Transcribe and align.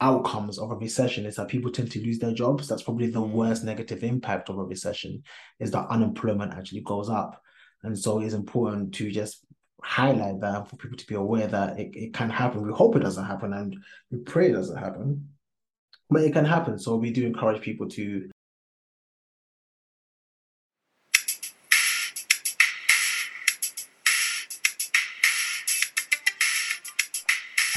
outcomes 0.00 0.58
of 0.58 0.70
a 0.70 0.76
recession 0.76 1.26
is 1.26 1.36
that 1.36 1.48
people 1.48 1.70
tend 1.70 1.90
to 1.92 2.00
lose 2.04 2.18
their 2.18 2.32
jobs. 2.32 2.68
That's 2.68 2.82
probably 2.82 3.08
the 3.08 3.20
worst 3.20 3.64
negative 3.64 4.04
impact 4.04 4.48
of 4.48 4.58
a 4.58 4.64
recession 4.64 5.22
is 5.58 5.70
that 5.72 5.88
unemployment 5.88 6.54
actually 6.54 6.82
goes 6.82 7.08
up. 7.08 7.42
And 7.82 7.98
so 7.98 8.20
it's 8.20 8.34
important 8.34 8.94
to 8.94 9.10
just 9.10 9.44
highlight 9.82 10.40
that 10.40 10.68
for 10.68 10.76
people 10.76 10.96
to 10.96 11.06
be 11.06 11.14
aware 11.14 11.46
that 11.46 11.78
it, 11.78 11.90
it 11.94 12.14
can 12.14 12.30
happen. 12.30 12.62
We 12.62 12.72
hope 12.72 12.96
it 12.96 13.00
doesn't 13.00 13.24
happen 13.24 13.52
and 13.52 13.76
we 14.10 14.18
pray 14.18 14.50
it 14.50 14.54
doesn't 14.54 14.76
happen, 14.76 15.28
but 16.10 16.22
it 16.22 16.32
can 16.32 16.44
happen. 16.44 16.78
So 16.78 16.96
we 16.96 17.10
do 17.10 17.26
encourage 17.26 17.62
people 17.62 17.88
to 17.90 18.28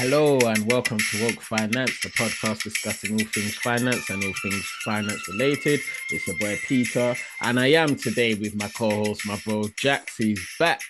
Hello 0.02 0.36
and 0.40 0.68
welcome 0.68 0.98
to 0.98 1.24
Woke 1.24 1.40
Finance, 1.40 2.00
the 2.00 2.08
podcast 2.08 2.64
discussing 2.64 3.12
all 3.12 3.26
things 3.28 3.54
finance 3.58 4.10
and 4.10 4.24
all 4.24 4.32
things 4.42 4.64
finance 4.84 5.28
related. 5.28 5.78
It's 6.10 6.26
your 6.26 6.36
boy 6.38 6.58
Peter, 6.66 7.14
and 7.40 7.60
I 7.60 7.68
am 7.68 7.94
today 7.94 8.34
with 8.34 8.56
my 8.56 8.66
co-host, 8.66 9.24
my 9.28 9.40
bro 9.44 9.68
Jax. 9.78 10.16
He's 10.16 10.44
back. 10.58 10.80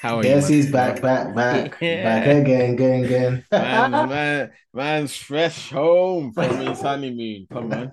How 0.00 0.16
are 0.16 0.24
yes, 0.24 0.50
you? 0.50 0.56
Yes, 0.56 0.64
he's 0.64 0.72
back, 0.72 1.00
back, 1.00 1.32
back, 1.36 1.80
yeah. 1.80 2.02
back 2.18 2.26
again, 2.26 2.74
again, 2.74 3.04
again. 3.04 3.44
man, 3.52 4.08
man, 4.08 4.50
man's 4.74 5.14
fresh 5.14 5.70
home 5.70 6.32
from 6.32 6.66
his 6.66 6.80
honeymoon. 6.82 7.46
Come 7.48 7.72
on. 7.72 7.92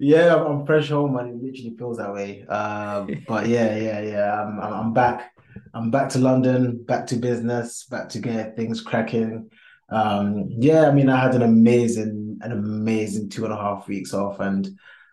yeah, 0.00 0.34
I'm, 0.34 0.64
fresh 0.64 0.88
home, 0.88 1.14
and 1.18 1.28
it 1.28 1.44
literally 1.44 1.76
feels 1.78 1.98
that 1.98 2.14
way. 2.14 2.46
Um, 2.46 3.22
but 3.28 3.48
yeah, 3.48 3.76
yeah, 3.76 4.00
yeah. 4.00 4.42
I'm, 4.42 4.58
I'm 4.60 4.94
back 4.94 5.35
I'm 5.74 5.90
back 5.90 6.08
to 6.10 6.18
London, 6.18 6.84
back 6.84 7.06
to 7.08 7.16
business, 7.16 7.84
back 7.84 8.08
to 8.10 8.18
get 8.18 8.56
things 8.56 8.80
cracking. 8.80 9.50
Um, 9.88 10.48
yeah, 10.50 10.88
I 10.88 10.92
mean, 10.92 11.08
I 11.08 11.20
had 11.20 11.34
an 11.34 11.42
amazing, 11.42 12.38
an 12.42 12.52
amazing 12.52 13.28
two 13.28 13.44
and 13.44 13.52
a 13.52 13.56
half 13.56 13.86
weeks 13.88 14.12
off, 14.12 14.40
and 14.40 14.68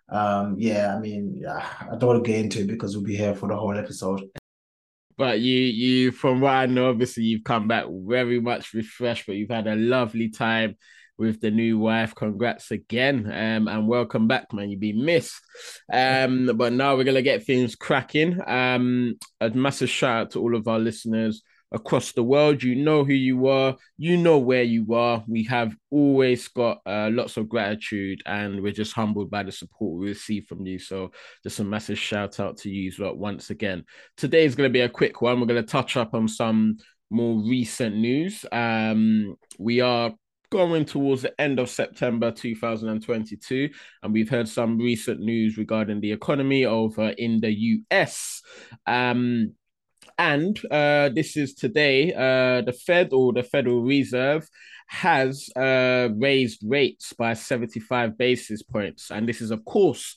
um, 0.09 0.55
yeah, 0.58 0.95
I 0.95 0.99
mean, 0.99 1.39
yeah, 1.41 1.66
I 1.81 1.95
don't 1.95 2.09
want 2.09 2.23
to 2.23 2.31
get 2.31 2.39
into 2.39 2.61
it 2.61 2.67
because 2.67 2.95
we'll 2.95 3.05
be 3.05 3.16
here 3.16 3.36
for 3.36 3.49
the 3.49 3.55
whole 3.55 3.77
episode. 3.77 4.23
But 5.17 5.39
you, 5.39 5.59
you, 5.59 6.11
from 6.11 6.41
what 6.41 6.52
I 6.52 6.66
know, 6.66 6.89
obviously 6.89 7.23
you've 7.23 7.44
come 7.44 7.67
back 7.67 7.86
very 7.89 8.39
much 8.39 8.73
refreshed, 8.73 9.27
but 9.27 9.36
you've 9.36 9.49
had 9.52 9.67
a 9.67 9.75
lovely 9.75 10.30
time 10.30 10.75
with 11.23 11.39
the 11.39 11.52
new 11.52 11.79
wife. 11.79 12.13
Congrats 12.13 12.69
again, 12.71 13.25
um, 13.27 13.67
and 13.69 13.88
welcome 13.88 14.27
back, 14.27 14.52
man. 14.52 14.69
You've 14.69 14.81
been 14.81 15.05
missed. 15.05 15.39
Um, 15.91 16.52
but 16.55 16.73
now 16.73 16.95
we're 16.95 17.05
gonna 17.05 17.21
get 17.21 17.45
things 17.45 17.75
cracking. 17.75 18.39
Um, 18.45 19.15
a 19.39 19.49
massive 19.49 19.89
shout 19.89 20.21
out 20.21 20.31
to 20.31 20.41
all 20.41 20.55
of 20.55 20.67
our 20.67 20.80
listeners 20.80 21.41
across 21.71 22.11
the 22.11 22.23
world. 22.23 22.61
You 22.61 22.75
know 22.75 23.05
who 23.05 23.13
you 23.13 23.47
are, 23.47 23.77
you 23.97 24.17
know 24.17 24.38
where 24.38 24.63
you 24.63 24.93
are. 24.93 25.23
We 25.27 25.43
have 25.45 25.75
always 25.89 26.49
got 26.49 26.81
uh, 26.85 27.09
lots 27.11 27.37
of 27.37 27.47
gratitude, 27.47 28.21
and 28.25 28.61
we're 28.61 28.73
just 28.73 28.93
humbled 28.93 29.31
by 29.31 29.43
the 29.43 29.52
support 29.53 29.99
we 29.99 30.09
receive 30.09 30.45
from 30.47 30.65
you. 30.65 30.77
So, 30.77 31.11
just 31.41 31.59
a 31.59 31.63
massive 31.63 31.97
shout 31.97 32.39
out 32.41 32.58
to 32.58 32.69
you 32.69 32.91
well, 32.99 33.15
once 33.15 33.49
again. 33.49 33.85
Today 34.17 34.43
is 34.43 34.55
going 34.55 34.69
to 34.69 34.73
be 34.73 34.81
a 34.81 34.89
quick 34.89 35.21
one. 35.21 35.39
We're 35.39 35.47
going 35.47 35.63
to 35.63 35.71
touch 35.71 35.95
up 35.95 36.13
on 36.13 36.27
some 36.27 36.80
more 37.09 37.39
recent 37.47 37.95
news. 37.95 38.45
Um, 38.52 39.35
we 39.59 39.80
are 39.80 40.11
going 40.53 40.85
towards 40.85 41.23
the 41.23 41.41
end 41.41 41.57
of 41.57 41.67
September 41.67 42.29
2022, 42.29 43.71
and 44.03 44.13
we've 44.13 44.29
heard 44.29 44.47
some 44.47 44.77
recent 44.77 45.19
news 45.19 45.57
regarding 45.57 45.99
the 45.99 46.11
economy 46.11 46.63
over 46.63 47.09
in 47.09 47.41
the 47.41 47.81
US. 47.97 48.43
Um, 48.85 49.55
and 50.19 50.63
uh, 50.69 51.09
this 51.09 51.37
is 51.37 51.55
today, 51.55 52.13
uh, 52.13 52.61
the 52.61 52.71
Fed 52.71 53.13
or 53.13 53.33
the 53.33 53.41
Federal 53.41 53.81
Reserve 53.81 54.47
has 54.85 55.49
uh, 55.55 56.09
raised 56.17 56.61
rates 56.63 57.13
by 57.13 57.33
75 57.33 58.15
basis 58.15 58.61
points. 58.61 59.09
And 59.09 59.27
this 59.27 59.41
is, 59.41 59.49
of 59.49 59.65
course, 59.65 60.15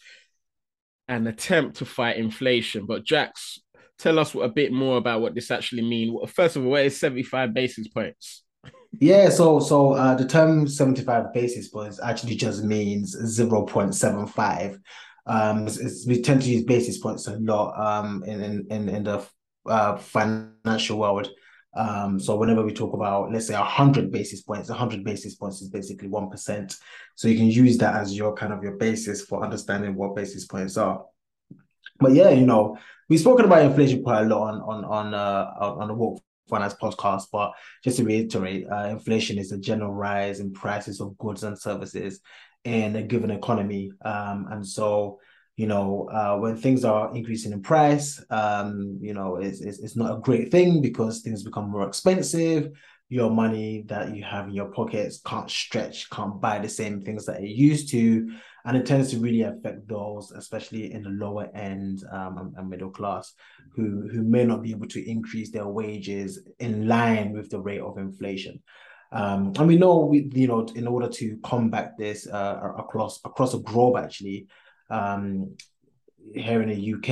an 1.09 1.27
attempt 1.29 1.79
to 1.79 1.87
fight 1.87 2.19
inflation. 2.19 2.85
But, 2.85 3.07
Jax, 3.07 3.59
tell 3.99 4.19
us 4.19 4.35
a 4.35 4.49
bit 4.49 4.71
more 4.71 4.99
about 4.99 5.23
what 5.23 5.35
this 5.35 5.51
actually 5.51 5.89
means. 5.89 6.31
First 6.31 6.57
of 6.57 6.65
all, 6.65 6.73
what 6.73 6.85
is 6.85 7.01
75 7.01 7.55
basis 7.55 7.89
points? 7.89 8.43
Yeah, 8.93 9.29
so 9.29 9.61
so 9.61 9.93
uh, 9.93 10.15
the 10.15 10.27
term 10.27 10.67
75 10.67 11.33
basis 11.33 11.69
points 11.69 12.01
actually 12.03 12.37
just 12.37 12.65
means 12.65 13.17
0.75. 13.17 14.81
Um, 15.27 15.67
it's, 15.67 16.07
we 16.07 16.23
tend 16.23 16.43
to 16.43 16.49
use 16.49 16.65
basis 16.65 16.99
points 16.99 17.27
a 17.27 17.37
lot 17.37 17.75
um, 17.79 18.23
in, 18.25 18.67
in, 18.71 18.89
in, 18.89 19.03
the 19.03 19.27
uh, 19.67 19.97
financial 19.97 20.99
world. 20.99 21.29
Um, 21.77 22.21
so 22.21 22.37
whenever 22.37 22.63
we 22.63 22.73
talk 22.73 22.95
about, 22.95 23.33
let's 23.33 23.49
say 23.49 23.55
100 23.55 24.13
basis 24.13 24.43
points, 24.43 24.69
100 24.69 25.05
basis 25.05 25.35
points 25.35 25.61
is 25.61 25.69
basically 25.69 26.09
1%. 26.09 26.77
So 27.17 27.29
you 27.29 27.37
can 27.37 27.47
use 27.47 27.77
that 27.79 27.97
as 27.97 28.17
your 28.17 28.35
kind 28.35 28.53
of 28.53 28.63
your 28.63 28.77
basis 28.77 29.23
for 29.23 29.43
understanding 29.43 29.97
what 29.97 30.15
basis 30.15 30.47
points 30.47 30.77
are. 30.77 31.05
But 31.99 32.13
yeah, 32.13 32.31
you 32.31 32.47
know, 32.47 32.79
we've 33.09 33.21
spoken 33.21 33.47
about 33.47 33.65
inflation 33.65 34.03
quite 34.03 34.23
a 34.23 34.29
lot 34.29 34.55
on 34.55 34.61
on 34.61 34.85
on 34.85 35.15
uh, 35.15 35.51
on 35.61 35.89
the 35.89 35.95
Woke 35.95 36.23
finance 36.49 36.75
podcast. 36.75 37.25
But 37.33 37.53
just 37.85 37.99
to 37.99 38.05
reiterate, 38.05 38.67
uh, 38.71 38.89
inflation 38.91 39.39
is 39.39 39.53
a 39.53 39.59
general 39.59 39.93
rise 39.93 40.41
in 40.41 40.53
prices 40.53 41.01
of 41.01 41.17
goods 41.19 41.43
and 41.45 41.59
services 41.59 42.21
in 42.65 42.97
a 42.97 43.03
given 43.03 43.31
economy. 43.31 43.93
Um, 44.05 44.49
and 44.51 44.67
so, 44.67 45.21
you 45.57 45.67
know, 45.67 46.09
uh, 46.13 46.37
when 46.39 46.57
things 46.57 46.85
are 46.85 47.15
increasing 47.15 47.53
in 47.53 47.63
price, 47.63 48.23
um, 48.31 48.99
you 49.01 49.15
know, 49.15 49.37
it's, 49.37 49.61
it's, 49.61 49.79
it's 49.79 49.97
not 49.97 50.17
a 50.17 50.21
great 50.21 50.51
thing 50.51 50.83
because 50.83 51.23
things 51.23 51.43
become 51.43 51.71
more 51.71 51.87
expensive. 51.87 52.73
Your 53.09 53.31
money 53.31 53.85
that 53.87 54.15
you 54.17 54.25
have 54.25 54.49
in 54.49 54.55
your 54.55 54.73
pockets 54.73 55.21
can't 55.25 55.51
stretch, 55.51 56.11
can't 56.11 56.41
buy 56.41 56.59
the 56.59 56.69
same 56.69 57.03
things 57.03 57.27
that 57.27 57.41
it 57.41 57.49
used 57.49 57.91
to 57.93 58.29
and 58.67 58.77
it 58.77 58.85
tends 58.85 59.13
to 59.13 59.19
really 59.19 59.43
affect 59.43 59.87
those, 59.87 60.33
especially 60.33 60.93
in 60.93 61.05
the 61.05 61.11
lower 61.11 61.49
end 61.55 62.03
um, 62.11 62.53
and, 62.57 62.69
middle 62.69 62.91
class, 62.91 63.33
who 63.77 64.09
who 64.09 64.23
may 64.23 64.45
not 64.45 64.61
be 64.61 64.73
able 64.73 64.89
to 64.89 65.09
increase 65.09 65.53
their 65.53 65.69
wages 65.69 66.41
in 66.59 66.89
line 66.89 67.33
with 67.33 67.49
the 67.49 67.61
rate 67.61 67.81
of 67.81 67.97
inflation. 67.97 68.61
Um, 69.13 69.53
and 69.57 69.69
we 69.69 69.79
know 69.79 69.99
we 69.99 70.29
you 70.35 70.49
know 70.49 70.67
in 70.75 70.89
order 70.89 71.09
to 71.09 71.39
combat 71.45 71.93
this 71.97 72.27
uh, 72.27 72.73
across 72.77 73.21
across 73.25 73.53
the 73.53 73.61
globe 73.61 73.97
actually. 73.97 74.49
Um, 74.91 75.57
here 76.35 76.61
in 76.61 76.71
the 76.71 76.95
UK, 76.95 77.09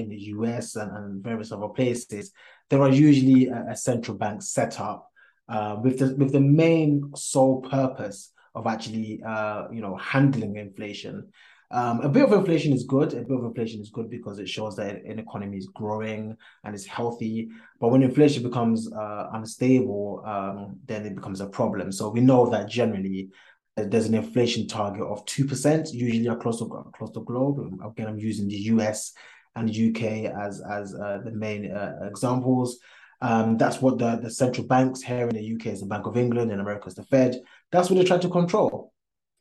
in 0.00 0.08
the 0.10 0.20
US, 0.36 0.76
and, 0.76 0.96
and 0.96 1.24
various 1.24 1.50
other 1.50 1.66
places, 1.66 2.30
there 2.70 2.80
are 2.82 2.88
usually 2.88 3.48
a, 3.48 3.70
a 3.70 3.76
central 3.76 4.16
bank 4.16 4.42
set 4.42 4.80
up 4.80 5.10
uh, 5.48 5.76
with 5.82 5.98
the 5.98 6.14
with 6.16 6.32
the 6.32 6.40
main 6.40 7.12
sole 7.14 7.60
purpose 7.62 8.32
of 8.54 8.66
actually 8.66 9.20
uh, 9.26 9.68
you 9.72 9.80
know 9.80 9.96
handling 9.96 10.56
inflation. 10.56 11.28
Um, 11.70 12.02
a 12.02 12.08
bit 12.08 12.22
of 12.22 12.32
inflation 12.32 12.72
is 12.72 12.84
good. 12.84 13.14
A 13.14 13.22
bit 13.22 13.36
of 13.36 13.44
inflation 13.44 13.80
is 13.80 13.90
good 13.90 14.08
because 14.08 14.38
it 14.38 14.48
shows 14.48 14.76
that 14.76 15.02
an 15.04 15.18
economy 15.18 15.56
is 15.56 15.66
growing 15.66 16.36
and 16.62 16.74
is 16.74 16.86
healthy. 16.86 17.48
But 17.80 17.88
when 17.88 18.02
inflation 18.02 18.44
becomes 18.44 18.92
uh, 18.92 19.30
unstable, 19.32 20.22
um, 20.24 20.76
then 20.86 21.04
it 21.04 21.16
becomes 21.16 21.40
a 21.40 21.48
problem. 21.48 21.90
So 21.90 22.10
we 22.10 22.20
know 22.20 22.48
that 22.50 22.68
generally 22.68 23.30
uh, 23.76 23.84
there's 23.88 24.06
an 24.06 24.14
inflation 24.14 24.68
target 24.68 25.02
of 25.02 25.24
two 25.26 25.46
percent, 25.46 25.92
usually 25.92 26.28
across 26.28 26.60
the, 26.60 26.66
across 26.66 27.10
the 27.10 27.22
globe. 27.22 27.58
Again, 27.84 28.06
I'm 28.06 28.18
using 28.18 28.46
the 28.46 28.56
US 28.74 29.12
and 29.56 29.68
UK 29.68 30.32
as 30.32 30.62
as 30.70 30.94
uh, 30.94 31.18
the 31.24 31.32
main 31.32 31.72
uh, 31.72 31.98
examples. 32.02 32.78
Um, 33.24 33.56
that's 33.56 33.80
what 33.80 33.98
the, 33.98 34.16
the 34.16 34.30
central 34.30 34.66
banks 34.66 35.00
here 35.00 35.26
in 35.26 35.34
the 35.34 35.54
UK 35.54 35.72
is 35.72 35.80
the 35.80 35.86
Bank 35.86 36.06
of 36.06 36.18
England, 36.18 36.52
in 36.52 36.60
America 36.60 36.88
is 36.88 36.94
the 36.94 37.04
Fed. 37.04 37.40
That's 37.72 37.88
what 37.88 37.96
they 37.96 38.04
try 38.04 38.18
to 38.18 38.28
control. 38.28 38.92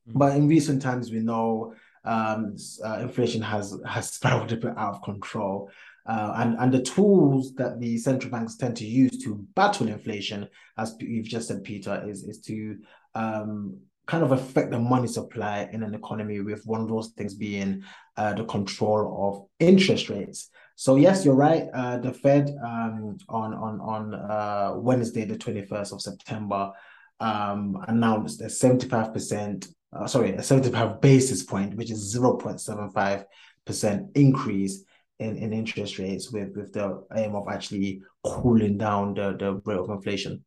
Mm-hmm. 0.08 0.18
But 0.20 0.38
in 0.38 0.48
recent 0.48 0.82
times, 0.82 1.12
we 1.12 1.20
know 1.20 1.74
um, 2.06 2.56
uh, 2.86 3.00
inflation 3.02 3.42
has 3.42 3.78
has 3.86 4.14
spiraled 4.18 4.54
a 4.54 4.56
bit 4.56 4.78
out 4.78 4.96
of 4.96 5.04
control. 5.04 5.70
Uh, 6.06 6.34
and, 6.38 6.56
and 6.60 6.74
the 6.74 6.82
tools 6.82 7.54
that 7.56 7.82
the 7.82 7.98
central 7.98 8.32
banks 8.32 8.56
tend 8.56 8.78
to 8.78 8.86
use 8.86 9.18
to 9.24 9.46
battle 9.54 9.90
inflation, 9.90 10.48
as 10.78 10.96
you've 11.00 11.26
just 11.26 11.50
said, 11.50 11.64
Peter, 11.64 12.04
is, 12.08 12.24
is 12.24 12.40
to 12.40 12.78
um, 13.16 13.78
kind 14.06 14.24
of 14.24 14.32
affect 14.32 14.72
the 14.72 14.80
money 14.80 15.08
supply 15.08 15.70
in 15.72 15.84
an 15.84 15.94
economy 15.94 16.42
with 16.42 16.66
one 16.66 16.82
of 16.82 16.90
those 16.90 17.10
things 17.10 17.34
being 17.34 17.84
uh, 18.18 18.34
the 18.34 18.44
control 18.46 19.28
of 19.28 19.66
interest 19.66 20.10
rates. 20.10 20.50
So 20.76 20.96
yes, 20.96 21.24
you're 21.24 21.36
right. 21.36 21.68
Uh, 21.74 21.98
the 21.98 22.14
Fed 22.14 22.56
um, 22.64 23.18
on 23.30 23.54
on 23.54 23.80
on 23.80 24.16
uh, 24.16 24.74
Wednesday, 24.76 25.24
the 25.24 25.38
21st 25.38 25.94
of 25.94 26.02
September, 26.02 26.72
um, 27.20 27.84
announced 27.88 28.42
a 28.42 28.46
75%, 28.46 29.68
uh, 29.94 30.08
sorry, 30.08 30.32
a 30.32 30.44
75 30.44 31.00
basis 31.00 31.44
point, 31.44 31.76
which 31.76 31.92
is 31.92 32.16
0.75% 32.16 34.08
increase 34.16 34.84
in, 35.20 35.38
in 35.38 35.54
interest 35.54 36.00
rates 36.00 36.32
with, 36.32 36.56
with 36.56 36.74
the 36.74 37.06
aim 37.16 37.36
of 37.36 37.48
actually 37.48 38.02
cooling 38.24 38.78
down 38.78 39.14
the, 39.14 39.36
the 39.38 39.54
rate 39.66 39.78
of 39.78 39.90
inflation. 39.90 40.44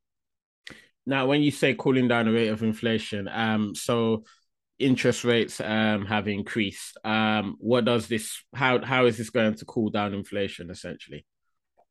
Now, 1.07 1.27
when 1.27 1.43
you 1.43 1.51
say 1.51 1.75
cooling 1.75 2.09
down 2.09 2.27
the 2.27 2.33
rate 2.33 2.49
of 2.49 2.63
inflation, 2.63 3.29
um, 3.29 3.75
so 3.75 4.25
interest 4.79 5.25
rates 5.25 5.61
um 5.61 6.05
have 6.05 6.29
increased. 6.29 6.99
Um, 7.05 7.57
what 7.59 7.85
does 7.85 8.09
this? 8.09 8.43
How 8.55 8.85
how 8.85 9.07
is 9.07 9.17
this 9.17 9.31
going 9.31 9.55
to 9.55 9.65
cool 9.65 9.91
down 9.91 10.13
inflation 10.15 10.71
essentially? 10.71 11.25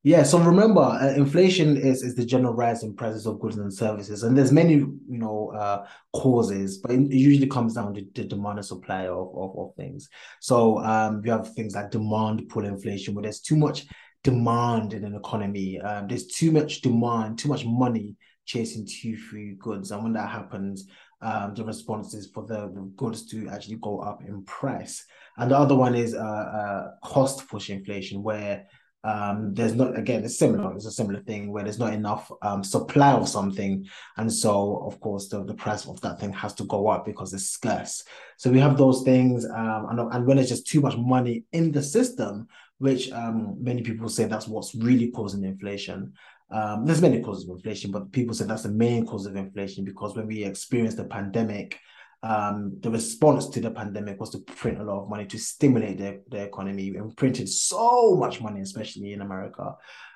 Yeah, 0.03 0.21
so 0.21 0.38
remember, 0.38 0.81
uh, 0.81 1.15
inflation 1.15 1.77
is 1.77 2.03
is 2.03 2.13
the 2.13 2.25
general 2.25 2.53
rise 2.53 2.83
in 2.83 2.95
prices 2.95 3.25
of 3.25 3.39
goods 3.39 3.57
and 3.57 3.73
services, 3.73 4.21
and 4.21 4.38
there's 4.38 4.51
many 4.51 4.73
you 4.73 5.00
know 5.07 5.51
uh, 5.57 5.88
causes, 6.13 6.77
but 6.77 6.91
it 6.91 7.12
usually 7.12 7.47
comes 7.47 7.73
down 7.73 7.95
to 7.95 8.06
the 8.13 8.23
demand 8.23 8.59
and 8.59 8.65
supply 8.65 9.07
of, 9.07 9.29
of, 9.35 9.57
of 9.57 9.75
things. 9.75 10.07
So 10.41 10.77
um, 10.77 11.23
you 11.25 11.31
have 11.31 11.51
things 11.56 11.73
like 11.73 11.89
demand 11.89 12.50
pull 12.50 12.65
inflation, 12.65 13.15
where 13.15 13.23
there's 13.23 13.39
too 13.39 13.56
much 13.56 13.88
demand 14.23 14.94
in 14.94 15.06
an 15.06 15.15
economy. 15.15 15.79
Um, 15.79 16.07
there's 16.07 16.27
too 16.27 16.51
much 16.51 16.81
demand, 16.81 17.39
too 17.39 17.50
much 17.50 17.65
money 17.65 18.15
chasing 18.45 18.86
too 18.86 19.18
few 19.18 19.56
goods, 19.56 19.92
and 19.92 20.03
when 20.03 20.13
that 20.13 20.30
happens, 20.30 20.88
um, 21.21 21.53
the 21.56 21.63
response 21.63 22.13
is 22.13 22.27
for 22.27 22.45
the, 22.45 22.68
goods 22.95 23.25
to 23.27 23.47
actually 23.50 23.77
go 23.77 24.00
up 24.00 24.21
in 24.24 24.44
price. 24.44 25.06
And 25.38 25.51
the 25.51 25.57
other 25.57 25.75
one 25.75 25.95
is 25.95 26.13
uh, 26.13 26.19
uh, 26.19 26.92
cost 27.03 27.47
push 27.47 27.69
inflation, 27.69 28.24
where 28.24 28.68
um, 29.06 29.53
there's 29.53 29.75
not 29.75 29.97
again 29.97 30.24
it's 30.24 30.39
similar 30.39 30.75
it's 30.75 30.88
a 30.88 30.92
similar 30.92 31.21
thing 31.21 31.51
where 31.51 31.63
there's 31.63 31.77
not 31.77 31.94
enough 31.94 32.31
um, 32.42 32.63
supply 32.63 33.12
of 33.12 33.30
something. 33.30 33.86
And 34.18 34.33
so 34.33 34.83
of 34.88 35.00
course 35.00 35.27
the, 35.27 35.44
the 35.44 35.53
price 35.53 35.86
of 35.86 36.01
that 36.01 36.19
thing 36.19 36.33
has 36.33 36.56
to 36.56 36.63
go 36.63 36.88
up 36.88 37.06
because 37.06 37.31
it's 37.31 37.50
scarce. 37.50 38.03
So 38.38 38.50
we 38.50 38.59
have 38.59 38.77
those 38.77 39.03
things 39.03 39.45
um, 39.45 39.88
and, 39.91 40.00
and 40.00 40.25
when 40.25 40.38
there's 40.38 40.50
just 40.50 40.68
too 40.68 40.81
much 40.81 40.98
money 40.98 41.44
in 41.51 41.71
the 41.71 41.83
system 41.83 42.48
which 42.80 43.12
um, 43.12 43.56
many 43.63 43.81
people 43.81 44.09
say 44.09 44.25
that's 44.25 44.48
what's 44.48 44.75
really 44.75 45.12
causing 45.12 45.44
inflation 45.44 46.12
um, 46.51 46.86
there's 46.86 47.01
many 47.01 47.21
causes 47.21 47.47
of 47.50 47.56
inflation 47.56 47.92
but 47.92 48.12
people 48.12 48.33
say 48.33 48.45
that's 48.45 48.63
the 48.63 48.69
main 48.69 49.06
cause 49.06 49.25
of 49.25 49.36
inflation 49.36 49.83
because 49.83 50.15
when 50.15 50.27
we 50.27 50.44
experienced 50.44 50.97
the 50.97 51.06
pandemic 51.06 51.80
um, 52.25 52.77
the 52.80 52.89
response 52.89 53.50
to 53.50 53.62
the 53.62 53.69
pandemic 53.69 54.19
was 54.19 54.31
to 54.31 54.39
print 54.39 54.80
a 54.80 54.83
lot 54.83 55.03
of 55.03 55.09
money 55.09 55.25
to 55.27 55.38
stimulate 55.38 56.00
the, 56.00 56.24
the 56.30 56.44
economy 56.44 56.88
and 56.95 57.15
printed 57.15 57.47
so 57.47 58.15
much 58.15 58.42
money, 58.42 58.62
especially 58.62 59.13
in 59.13 59.21
America, 59.21 59.75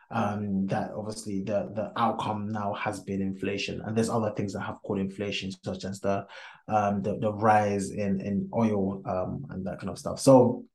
um, 0.09 0.65
that 0.67 0.89
obviously 0.97 1.43
the, 1.43 1.71
the 1.75 1.91
outcome 1.97 2.49
now 2.49 2.73
has 2.73 2.99
been 3.01 3.21
inflation. 3.21 3.81
And 3.85 3.95
there's 3.95 4.09
other 4.09 4.31
things 4.35 4.53
that 4.53 4.61
have 4.61 4.81
caused 4.83 5.01
inflation, 5.01 5.51
such 5.63 5.85
as 5.85 5.99
the 5.99 6.25
um, 6.67 7.03
the, 7.03 7.19
the 7.19 7.31
rise 7.31 7.91
in, 7.91 8.21
in 8.21 8.49
oil 8.55 9.03
um, 9.05 9.45
and 9.51 9.65
that 9.67 9.79
kind 9.79 9.91
of 9.91 9.99
stuff. 9.99 10.19
So 10.19 10.65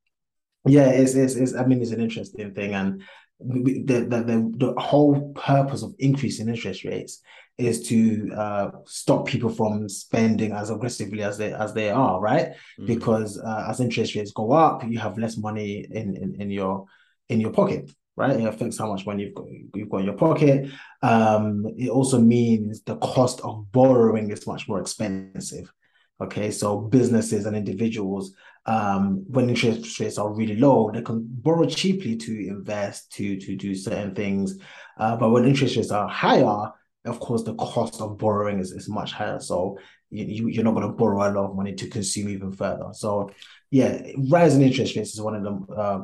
yeah, 0.67 0.87
it's, 0.87 1.15
it's, 1.15 1.35
it's 1.35 1.55
I 1.55 1.65
mean, 1.65 1.83
it's 1.83 1.91
an 1.91 2.01
interesting 2.01 2.55
thing. 2.55 2.75
And 2.75 3.03
the, 3.47 4.01
the, 4.01 4.23
the, 4.23 4.53
the 4.57 4.81
whole 4.81 5.33
purpose 5.35 5.83
of 5.83 5.95
increasing 5.99 6.49
interest 6.49 6.85
rates 6.85 7.23
is 7.57 7.87
to 7.89 8.33
uh, 8.35 8.71
stop 8.85 9.27
people 9.27 9.49
from 9.49 9.89
spending 9.89 10.53
as 10.53 10.71
aggressively 10.71 11.23
as 11.23 11.39
they 11.39 11.53
as 11.53 11.73
they 11.73 11.91
are, 11.91 12.21
right? 12.21 12.49
Mm-hmm. 12.49 12.87
Because 12.87 13.39
uh, 13.39 13.67
as 13.69 13.81
interest 13.81 14.15
rates 14.15 14.33
go 14.33 14.53
up, 14.53 14.85
you 14.85 14.99
have 14.99 15.19
less 15.19 15.37
money 15.37 15.87
in, 15.91 16.17
in 16.17 16.41
in 16.41 16.51
your 16.51 16.87
in 17.29 17.41
your 17.41 17.53
pocket, 17.53 17.91
right? 18.17 18.39
It 18.39 18.45
affects 18.45 18.79
how 18.79 18.93
much 18.93 19.07
money 19.07 19.25
you've 19.25 19.35
got 19.35 19.47
you've 19.75 19.89
got 19.89 19.99
in 19.99 20.07
your 20.07 20.17
pocket. 20.17 20.71
Um, 21.03 21.67
it 21.77 21.91
also 21.91 22.19
means 22.19 22.83
the 22.83 22.97
cost 22.97 23.41
of 23.43 23.71
borrowing 23.71 24.31
is 24.31 24.47
much 24.47 24.69
more 24.69 24.81
expensive. 24.81 25.73
Okay, 26.21 26.51
so 26.51 26.81
businesses 26.81 27.45
and 27.47 27.57
individuals, 27.57 28.35
um, 28.67 29.25
when 29.29 29.49
interest 29.49 30.01
rates 30.01 30.19
are 30.19 30.33
really 30.33 30.57
low, 30.57 30.91
they 30.93 31.03
can 31.03 31.27
borrow 31.27 31.67
cheaply 31.67 32.17
to 32.17 32.47
invest, 32.49 33.13
to 33.13 33.39
to 33.39 33.57
do 33.57 33.75
certain 33.75 34.15
things. 34.15 34.59
Uh, 34.99 35.17
but 35.17 35.31
when 35.31 35.45
interest 35.45 35.77
rates 35.77 35.91
are 35.91 36.09
higher, 36.09 36.71
of 37.05 37.21
course, 37.21 37.43
the 37.43 37.55
cost 37.57 38.01
of 38.01 38.19
borrowing 38.19 38.59
is, 38.61 38.73
is 38.73 38.89
much 38.89 39.13
higher. 39.13 39.39
So 39.39 39.79
you, 40.11 40.49
you're 40.49 40.65
not 40.65 40.75
going 40.75 40.87
to 40.87 40.95
borrow 40.95 41.19
a 41.19 41.33
lot 41.33 41.51
of 41.51 41.57
money 41.57 41.75
to 41.75 41.89
consume 41.89 42.29
even 42.31 42.53
further. 42.53 42.89
So 42.93 43.31
yeah, 43.71 44.01
rising 44.31 44.63
interest 44.63 44.97
rates 44.97 45.15
is 45.15 45.21
one 45.21 45.35
of 45.35 45.43
them. 45.43 45.67
Uh, 45.77 46.01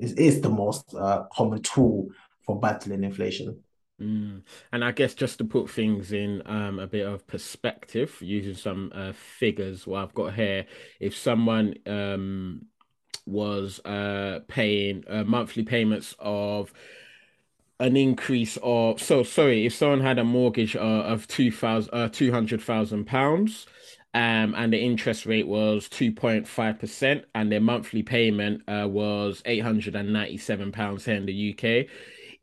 is, 0.00 0.12
is 0.14 0.40
the 0.40 0.48
most 0.48 0.94
uh, 0.94 1.24
common 1.32 1.62
tool 1.62 2.08
for 2.44 2.58
battling 2.58 3.04
inflation. 3.04 3.62
Mm. 4.00 4.42
And 4.72 4.84
I 4.84 4.92
guess 4.92 5.14
just 5.14 5.38
to 5.38 5.44
put 5.44 5.70
things 5.70 6.12
in 6.12 6.42
um, 6.46 6.78
a 6.78 6.86
bit 6.86 7.06
of 7.06 7.26
perspective, 7.26 8.16
using 8.20 8.54
some 8.54 8.92
uh, 8.94 9.12
figures, 9.12 9.86
what 9.86 10.02
I've 10.02 10.14
got 10.14 10.34
here, 10.34 10.66
if 11.00 11.16
someone 11.16 11.74
um, 11.86 12.66
was 13.26 13.80
uh, 13.84 14.40
paying 14.48 15.04
uh, 15.08 15.24
monthly 15.24 15.62
payments 15.62 16.14
of 16.18 16.72
an 17.78 17.96
increase 17.96 18.56
of 18.62 19.00
so 19.02 19.22
sorry 19.22 19.66
if 19.66 19.74
someone 19.74 20.00
had 20.00 20.18
a 20.18 20.24
mortgage 20.24 20.74
uh, 20.76 20.78
of 20.78 21.28
two 21.28 21.50
thousand 21.50 21.92
uh, 21.92 22.08
two 22.08 22.32
hundred 22.32 22.62
thousand 22.62 23.04
pounds 23.04 23.66
um 24.14 24.54
and 24.56 24.72
the 24.72 24.78
interest 24.78 25.26
rate 25.26 25.46
was 25.46 25.86
2.5 25.88 26.78
percent 26.78 27.24
and 27.34 27.52
their 27.52 27.60
monthly 27.60 28.02
payment 28.02 28.62
uh, 28.66 28.88
was 28.88 29.42
897 29.44 30.72
pounds 30.72 31.04
here 31.04 31.16
in 31.16 31.26
the 31.26 31.50
uk 31.50 31.86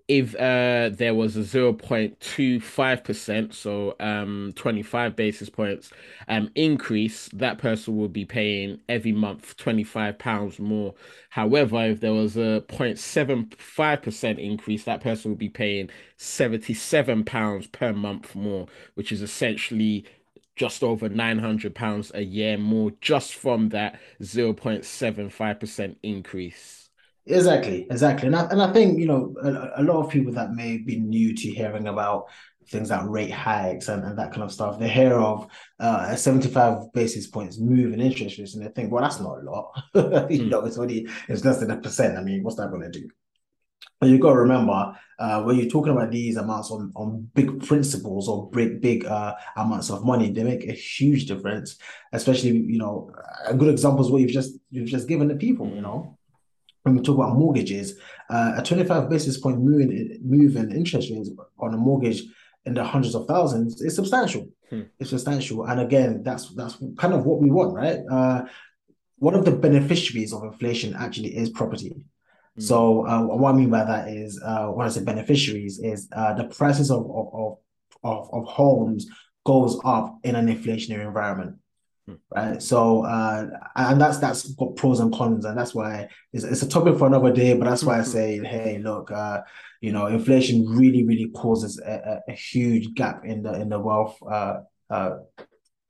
if 0.08 0.36
uh, 0.36 0.90
there 0.92 1.16
was 1.16 1.38
a 1.38 1.42
0.25%, 1.42 3.54
so 3.54 3.96
um, 4.02 4.52
25 4.56 5.16
basis 5.16 5.50
points 5.50 5.92
um, 6.28 6.50
increase, 6.56 7.30
that 7.30 7.58
person 7.58 7.96
would 7.98 8.12
be 8.12 8.26
paying 8.26 8.80
every 8.90 9.14
month 9.14 9.56
25 9.58 10.20
pounds 10.20 10.60
more. 10.60 10.94
However, 11.30 11.86
if 11.86 12.02
there 12.02 12.14
was 12.14 12.36
a 12.36 12.64
0.75% 12.68 14.40
increase, 14.40 14.84
that 14.84 15.02
person 15.02 15.32
would 15.32 15.40
be 15.40 15.50
paying 15.50 15.90
77 16.18 17.24
pounds 17.24 17.68
per 17.68 17.94
month 17.94 18.36
more, 18.36 18.68
which 18.96 19.12
is 19.12 19.22
essentially 19.22 20.06
just 20.56 20.84
over 20.84 21.10
900 21.10 21.74
pounds 21.74 22.12
a 22.14 22.24
year 22.24 22.58
more 22.58 22.92
just 23.02 23.34
from 23.36 23.70
that 23.70 24.00
0.75% 24.22 25.96
increase. 26.04 26.83
Exactly, 27.26 27.88
exactly, 27.90 28.28
and 28.28 28.36
I, 28.36 28.48
and 28.48 28.62
I 28.62 28.74
think 28.74 29.00
you 29.00 29.08
know 29.08 29.34
a, 29.42 29.82
a, 29.82 29.84
lot 29.84 30.04
of 30.04 30.12
people 30.12 30.34
that 30.34 30.52
may 30.52 30.78
be 30.78 31.00
new 31.00 31.34
to 31.34 31.50
hearing 31.50 31.88
about 31.88 32.26
things 32.68 32.90
like 32.90 33.08
rate 33.08 33.32
hikes 33.32 33.88
and, 33.88 34.04
and 34.04 34.18
that 34.18 34.32
kind 34.32 34.44
of 34.44 34.52
stuff, 34.52 34.78
they 34.78 34.90
hear 34.90 35.14
of 35.14 35.48
uh, 35.80 36.08
a 36.10 36.18
seventy-five 36.18 36.92
basis 36.92 37.28
points 37.28 37.58
move 37.60 37.94
in 37.94 38.02
interest 38.02 38.38
rates, 38.38 38.56
and 38.56 38.66
they 38.66 38.70
think, 38.70 38.92
well, 38.92 39.04
that's 39.04 39.22
not 39.22 39.40
a 39.40 39.50
lot. 39.50 39.72
you 40.30 40.42
mm. 40.42 40.50
know, 40.50 40.66
it's 40.66 40.78
only 40.78 41.08
it's 41.30 41.46
less 41.46 41.60
than 41.60 41.72
a 41.72 41.78
percent. 41.78 42.18
I 42.18 42.22
mean, 42.22 42.44
what's 42.44 42.58
that 42.58 42.72
going 42.72 42.92
to 42.92 43.00
do? 43.00 43.08
But 44.02 44.10
you've 44.10 44.20
got 44.20 44.34
to 44.34 44.40
remember 44.40 44.94
uh, 45.18 45.44
when 45.44 45.56
you're 45.56 45.70
talking 45.70 45.94
about 45.94 46.12
these 46.12 46.36
amounts 46.36 46.72
on, 46.72 46.92
on 46.94 47.30
big 47.34 47.66
principles 47.66 48.28
or 48.28 48.50
big 48.50 48.82
big 48.82 49.06
uh, 49.06 49.34
amounts 49.56 49.90
of 49.90 50.04
money, 50.04 50.30
they 50.30 50.44
make 50.44 50.68
a 50.68 50.74
huge 50.74 51.26
difference. 51.26 51.78
Especially, 52.12 52.50
you 52.50 52.80
know, 52.80 53.12
a 53.46 53.54
good 53.54 53.70
example 53.70 54.04
is 54.04 54.12
what 54.12 54.20
you've 54.20 54.32
just 54.32 54.58
you've 54.72 54.90
just 54.90 55.08
given 55.08 55.30
the 55.30 55.36
people. 55.36 55.70
You 55.70 55.80
know, 55.80 56.18
when 56.84 56.96
we 56.96 57.02
talk 57.02 57.16
about 57.16 57.36
mortgages, 57.36 57.98
uh, 58.30 58.54
a 58.58 58.64
25 58.64 59.10
basis 59.10 59.38
point 59.38 59.60
move 59.60 59.82
in, 59.82 60.20
move 60.22 60.56
in 60.56 60.72
interest 60.72 61.10
rates 61.10 61.30
on 61.60 61.74
a 61.74 61.78
mortgage 61.78 62.24
in 62.66 62.74
the 62.74 62.84
hundreds 62.84 63.16
of 63.16 63.26
thousands 63.26 63.82
is 63.82 63.96
substantial. 63.96 64.48
Hmm. 64.70 64.84
It's 65.00 65.10
substantial, 65.10 65.66
and 65.66 65.80
again, 65.80 66.24
that's 66.24 66.54
that's 66.56 66.78
kind 66.98 67.14
of 67.14 67.26
what 67.26 67.42
we 67.42 67.52
want, 67.52 67.74
right? 67.74 68.00
Uh, 68.10 68.46
one 69.18 69.36
of 69.36 69.46
the 69.46 69.52
beneficiaries 69.52 70.34
of 70.34 70.44
inflation 70.44 70.94
actually 70.96 71.36
is 71.36 71.50
property. 71.50 71.96
Hmm. 72.56 72.62
So 72.62 73.08
uh, 73.08 73.24
what 73.24 73.54
I 73.54 73.58
mean 73.58 73.70
by 73.70 73.84
that 73.86 74.10
is, 74.10 74.42
uh, 74.44 74.68
when 74.68 74.86
I 74.86 74.90
say 74.90 75.04
beneficiaries, 75.04 75.80
is 75.80 76.10
uh, 76.16 76.34
the 76.34 76.46
prices 76.46 76.92
of, 76.92 77.10
of 77.10 77.58
of 78.04 78.30
of 78.34 78.46
homes 78.46 79.08
goes 79.46 79.80
up 79.84 80.20
in 80.24 80.36
an 80.36 80.48
inflationary 80.48 81.06
environment 81.06 81.58
right? 82.36 82.62
So, 82.62 83.04
uh, 83.06 83.48
and 83.76 84.02
that's 84.02 84.18
that's 84.18 84.52
got 84.54 84.76
pros 84.76 85.00
and 85.00 85.14
cons, 85.14 85.46
and 85.46 85.58
that's 85.58 85.74
why 85.74 86.10
it's, 86.32 86.44
it's 86.44 86.62
a 86.62 86.70
topic 86.70 86.98
for 86.98 87.08
another 87.08 87.32
day. 87.32 87.54
But 87.54 87.66
that's 87.66 87.84
why 87.84 87.98
I 87.98 88.02
mm-hmm. 88.02 88.12
say, 88.12 88.40
hey, 88.40 88.80
look, 88.80 89.12
uh, 89.12 89.42
you 89.82 89.92
know, 89.92 90.08
inflation 90.08 90.66
really, 90.68 91.04
really 91.04 91.30
causes 91.30 91.80
a, 91.80 92.22
a, 92.28 92.32
a 92.32 92.36
huge 92.36 92.94
gap 92.94 93.26
in 93.26 93.44
the 93.44 93.54
in 93.54 93.70
the 93.70 93.80
wealth. 93.80 94.18
Uh, 94.22 94.62
uh, 94.90 95.18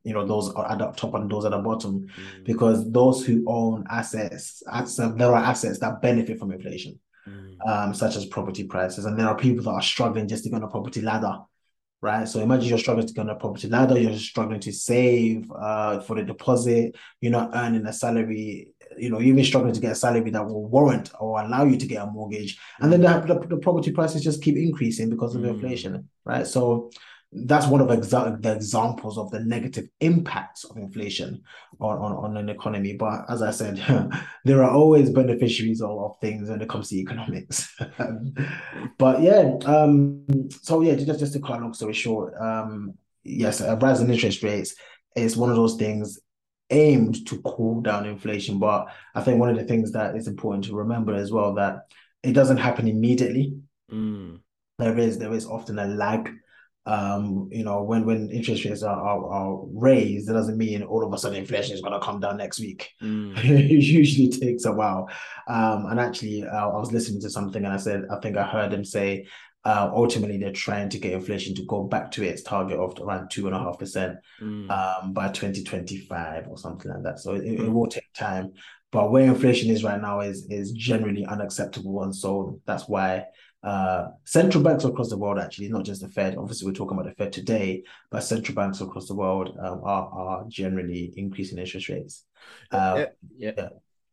you 0.04 0.12
know, 0.12 0.26
those 0.26 0.54
at 0.54 0.78
the 0.78 0.92
top 0.92 1.14
and 1.14 1.30
those 1.30 1.46
at 1.46 1.52
the 1.52 1.58
bottom, 1.58 2.02
mm. 2.02 2.44
because 2.44 2.90
those 2.92 3.24
who 3.24 3.42
own 3.46 3.84
assets, 3.88 4.62
assets, 4.70 5.14
there 5.16 5.32
are 5.32 5.42
assets 5.42 5.78
that 5.78 6.02
benefit 6.02 6.38
from 6.38 6.52
inflation, 6.52 7.00
mm. 7.26 7.56
um, 7.66 7.94
such 7.94 8.14
as 8.14 8.26
property 8.26 8.64
prices, 8.64 9.06
and 9.06 9.18
there 9.18 9.26
are 9.26 9.36
people 9.36 9.64
that 9.64 9.70
are 9.70 9.82
struggling 9.82 10.28
just 10.28 10.44
to 10.44 10.50
get 10.50 10.56
on 10.56 10.64
a 10.64 10.68
property 10.68 11.00
ladder 11.00 11.38
right? 12.04 12.28
So 12.28 12.40
imagine 12.40 12.68
you're 12.68 12.78
struggling 12.78 13.06
to 13.06 13.14
get 13.14 13.22
on 13.22 13.30
a 13.30 13.34
property 13.34 13.66
ladder, 13.66 13.98
you're 13.98 14.14
struggling 14.18 14.60
to 14.60 14.72
save 14.72 15.50
uh, 15.50 16.00
for 16.00 16.16
the 16.16 16.22
deposit, 16.22 16.96
you're 17.22 17.32
not 17.32 17.52
earning 17.54 17.86
a 17.86 17.94
salary, 17.94 18.74
you 18.98 19.08
know, 19.08 19.20
you're 19.20 19.32
even 19.32 19.44
struggling 19.44 19.72
to 19.72 19.80
get 19.80 19.92
a 19.92 19.94
salary 19.94 20.30
that 20.30 20.44
will 20.44 20.66
warrant 20.66 21.10
or 21.18 21.40
allow 21.40 21.64
you 21.64 21.78
to 21.78 21.86
get 21.86 22.02
a 22.02 22.06
mortgage. 22.06 22.58
And 22.78 22.92
then 22.92 23.00
the, 23.00 23.20
the, 23.20 23.46
the 23.46 23.56
property 23.56 23.90
prices 23.90 24.22
just 24.22 24.42
keep 24.42 24.54
increasing 24.58 25.08
because 25.08 25.34
of 25.34 25.40
mm. 25.40 25.48
inflation, 25.48 26.10
right? 26.26 26.46
So 26.46 26.90
that's 27.34 27.66
one 27.66 27.80
of 27.80 27.88
exa- 27.88 28.40
the 28.40 28.52
examples 28.52 29.18
of 29.18 29.30
the 29.30 29.40
negative 29.40 29.88
impacts 30.00 30.64
of 30.64 30.76
inflation 30.76 31.42
on, 31.80 31.98
on, 31.98 32.12
on 32.12 32.36
an 32.36 32.48
economy. 32.48 32.96
But 32.96 33.24
as 33.28 33.42
I 33.42 33.50
said, 33.50 33.76
there 34.44 34.62
are 34.62 34.70
always 34.70 35.10
beneficiaries 35.10 35.80
of, 35.80 35.90
of 35.90 36.16
things 36.20 36.48
when 36.48 36.62
it 36.62 36.68
comes 36.68 36.88
to 36.88 36.96
economics. 36.96 37.74
but 38.98 39.20
yeah, 39.20 39.56
um, 39.66 40.24
so 40.50 40.80
yeah, 40.80 40.94
just, 40.94 41.20
just 41.20 41.32
to 41.32 41.40
cut 41.40 41.58
a 41.58 41.62
long 41.62 41.74
story 41.74 41.94
short, 41.94 42.34
um, 42.40 42.94
yes, 43.22 43.60
a 43.60 43.76
rise 43.76 44.00
in 44.00 44.10
interest 44.10 44.42
rates 44.42 44.74
is 45.16 45.36
one 45.36 45.50
of 45.50 45.56
those 45.56 45.76
things 45.76 46.20
aimed 46.70 47.26
to 47.26 47.40
cool 47.42 47.80
down 47.80 48.06
inflation. 48.06 48.58
But 48.58 48.86
I 49.14 49.22
think 49.22 49.38
one 49.38 49.50
of 49.50 49.56
the 49.56 49.64
things 49.64 49.92
that 49.92 50.16
is 50.16 50.28
important 50.28 50.64
to 50.64 50.76
remember 50.76 51.14
as 51.14 51.30
well 51.30 51.54
that 51.54 51.86
it 52.22 52.32
doesn't 52.32 52.56
happen 52.56 52.88
immediately 52.88 53.54
Mm. 53.90 54.40
There 54.78 54.98
is 54.98 55.18
there 55.18 55.32
is 55.32 55.46
often 55.46 55.78
a 55.78 55.86
lag 55.86 56.30
um, 56.86 57.48
you 57.50 57.64
know, 57.64 57.82
when 57.82 58.04
when 58.04 58.30
interest 58.30 58.64
rates 58.64 58.82
are, 58.82 58.94
are, 59.00 59.26
are 59.30 59.60
raised, 59.72 60.28
it 60.28 60.34
doesn't 60.34 60.58
mean 60.58 60.82
all 60.82 61.04
of 61.06 61.12
a 61.12 61.18
sudden 61.18 61.38
inflation 61.38 61.74
is 61.74 61.80
going 61.80 61.98
to 61.98 62.04
come 62.04 62.20
down 62.20 62.36
next 62.36 62.60
week. 62.60 62.90
Mm. 63.02 63.36
it 63.44 63.70
usually 63.82 64.28
takes 64.30 64.64
a 64.66 64.72
while. 64.72 65.08
Um, 65.48 65.86
and 65.86 65.98
actually, 65.98 66.44
uh, 66.44 66.68
I 66.68 66.76
was 66.78 66.92
listening 66.92 67.22
to 67.22 67.30
something 67.30 67.64
and 67.64 67.72
I 67.72 67.78
said, 67.78 68.02
I 68.10 68.20
think 68.20 68.36
I 68.36 68.44
heard 68.44 68.72
him 68.72 68.84
say, 68.84 69.26
uh, 69.64 69.90
ultimately 69.94 70.36
they're 70.36 70.52
trying 70.52 70.90
to 70.90 70.98
get 70.98 71.12
inflation 71.14 71.54
to 71.54 71.64
go 71.64 71.84
back 71.84 72.10
to 72.10 72.22
its 72.22 72.42
target 72.42 72.78
of 72.78 72.98
around 73.00 73.30
two 73.30 73.46
and 73.46 73.56
a 73.56 73.58
half 73.58 73.78
percent 73.78 74.18
Mm. 74.42 74.70
um 74.70 75.12
by 75.14 75.28
2025 75.28 76.48
or 76.48 76.58
something 76.58 76.90
like 76.92 77.02
that. 77.02 77.18
So 77.18 77.34
it, 77.34 77.44
it 77.44 77.60
Mm. 77.60 77.72
will 77.72 77.86
take 77.86 78.12
time. 78.12 78.52
But 78.92 79.10
where 79.10 79.24
inflation 79.24 79.70
is 79.70 79.82
right 79.82 80.00
now 80.00 80.20
is 80.20 80.46
is 80.50 80.72
generally 80.72 81.24
unacceptable. 81.24 82.02
And 82.02 82.14
so 82.14 82.60
that's 82.66 82.86
why 82.88 83.24
uh, 83.64 84.10
central 84.24 84.62
banks 84.62 84.84
across 84.84 85.08
the 85.08 85.16
world, 85.16 85.38
actually, 85.38 85.68
not 85.68 85.86
just 85.86 86.02
the 86.02 86.08
Fed. 86.08 86.36
Obviously, 86.36 86.68
we're 86.68 86.74
talking 86.74 86.98
about 86.98 87.08
the 87.08 87.14
Fed 87.14 87.32
today, 87.32 87.82
but 88.10 88.20
central 88.20 88.54
banks 88.54 88.82
across 88.82 89.08
the 89.08 89.14
world 89.14 89.56
um, 89.58 89.80
are 89.82 90.08
are 90.10 90.44
generally 90.48 91.14
increasing 91.16 91.58
interest 91.58 91.88
rates. 91.88 92.24
Uh, 92.70 93.06
yeah. 93.36 93.52
yeah. 93.56 93.68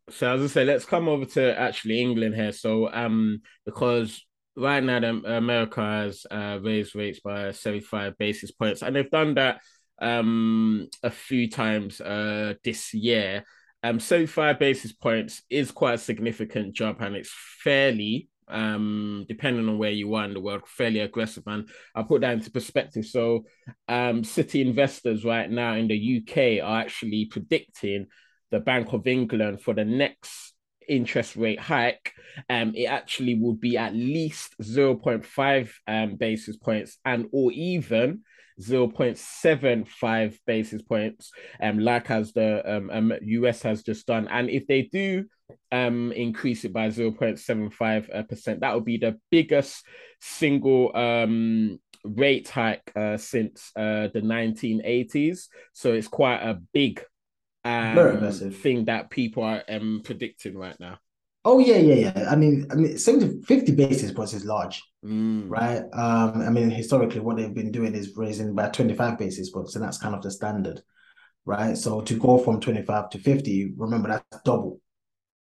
So 0.09 0.33
as 0.33 0.41
I 0.41 0.47
say, 0.47 0.65
let's 0.65 0.85
come 0.85 1.09
over 1.09 1.25
to 1.25 1.59
actually 1.59 1.99
England 1.99 2.35
here. 2.35 2.53
So 2.53 2.91
um, 2.93 3.41
because 3.65 4.25
right 4.55 4.81
now 4.81 5.01
the, 5.01 5.35
America 5.35 5.81
has 5.81 6.25
uh, 6.31 6.59
raised 6.61 6.95
rates 6.95 7.19
by 7.19 7.51
75 7.51 8.17
basis 8.17 8.51
points, 8.51 8.81
and 8.81 8.95
they've 8.95 9.11
done 9.11 9.35
that 9.35 9.59
um 10.01 10.87
a 11.03 11.11
few 11.11 11.47
times 11.49 12.01
uh 12.01 12.53
this 12.63 12.93
year. 12.93 13.43
Um, 13.83 13.99
75 13.99 14.59
basis 14.59 14.93
points 14.93 15.41
is 15.49 15.71
quite 15.71 15.95
a 15.95 15.97
significant 15.97 16.73
jump, 16.73 17.01
and 17.01 17.15
it's 17.15 17.33
fairly 17.63 18.29
um, 18.51 19.25
depending 19.27 19.67
on 19.67 19.77
where 19.77 19.91
you 19.91 20.13
are 20.15 20.25
in 20.25 20.33
the 20.33 20.39
world, 20.39 20.67
fairly 20.67 20.99
aggressive. 20.99 21.43
And 21.47 21.69
I'll 21.95 22.03
put 22.03 22.21
that 22.21 22.33
into 22.33 22.51
perspective. 22.51 23.05
So, 23.05 23.45
um, 23.87 24.23
city 24.23 24.61
investors 24.61 25.25
right 25.25 25.49
now 25.49 25.73
in 25.73 25.87
the 25.87 26.21
UK 26.21 26.63
are 26.63 26.81
actually 26.81 27.25
predicting 27.25 28.07
the 28.51 28.59
Bank 28.59 28.93
of 28.93 29.07
England 29.07 29.61
for 29.61 29.73
the 29.73 29.85
next 29.85 30.51
interest 30.87 31.35
rate 31.35 31.59
hike, 31.59 32.13
um, 32.49 32.73
it 32.75 32.85
actually 32.85 33.35
will 33.35 33.53
be 33.53 33.77
at 33.77 33.93
least 33.93 34.55
0.5 34.61 35.71
um, 35.87 36.15
basis 36.15 36.57
points 36.57 36.97
and 37.05 37.27
or 37.31 37.51
even 37.51 38.21
0.75 38.59 40.37
basis 40.45 40.81
points, 40.81 41.31
um, 41.61 41.79
like 41.79 42.09
as 42.09 42.33
the 42.33 42.77
um, 42.77 42.89
um, 42.91 43.13
US 43.21 43.61
has 43.61 43.83
just 43.83 44.07
done. 44.07 44.27
And 44.29 44.49
if 44.49 44.67
they 44.67 44.83
do 44.83 45.25
um, 45.71 46.11
increase 46.11 46.65
it 46.65 46.73
by 46.73 46.87
0.75%, 46.87 48.59
that 48.59 48.75
would 48.75 48.85
be 48.85 48.97
the 48.97 49.19
biggest 49.29 49.85
single 50.19 50.95
um, 50.95 51.79
rate 52.03 52.49
hike 52.49 52.91
uh, 52.95 53.17
since 53.17 53.71
uh, 53.75 54.07
the 54.13 54.21
1980s. 54.21 55.47
So 55.73 55.93
it's 55.93 56.07
quite 56.07 56.41
a 56.41 56.59
big 56.73 57.03
um, 57.63 58.31
thing 58.31 58.85
that 58.85 59.09
people 59.09 59.43
are 59.43 59.63
um, 59.69 60.01
predicting 60.03 60.57
right 60.57 60.79
now. 60.79 60.97
Oh 61.43 61.57
yeah, 61.57 61.77
yeah, 61.77 62.11
yeah. 62.15 62.29
I 62.29 62.35
mean, 62.35 62.67
I 62.71 62.75
mean, 62.75 62.97
70, 62.97 63.41
50 63.43 63.71
basis 63.71 64.11
points 64.11 64.33
is 64.33 64.45
large, 64.45 64.83
mm. 65.03 65.49
right? 65.49 65.81
Um, 65.93 66.41
I 66.41 66.49
mean, 66.49 66.69
historically, 66.69 67.19
what 67.19 67.37
they've 67.37 67.53
been 67.53 67.71
doing 67.71 67.95
is 67.95 68.15
raising 68.15 68.53
by 68.53 68.69
25 68.69 69.17
basis 69.17 69.49
points, 69.49 69.75
and 69.75 69.83
that's 69.83 69.97
kind 69.97 70.13
of 70.13 70.21
the 70.21 70.29
standard, 70.29 70.81
right? 71.45 71.75
So 71.75 72.01
to 72.01 72.19
go 72.19 72.37
from 72.37 72.61
25 72.61 73.09
to 73.11 73.17
50, 73.17 73.73
remember 73.75 74.09
that's 74.09 74.43
double, 74.43 74.81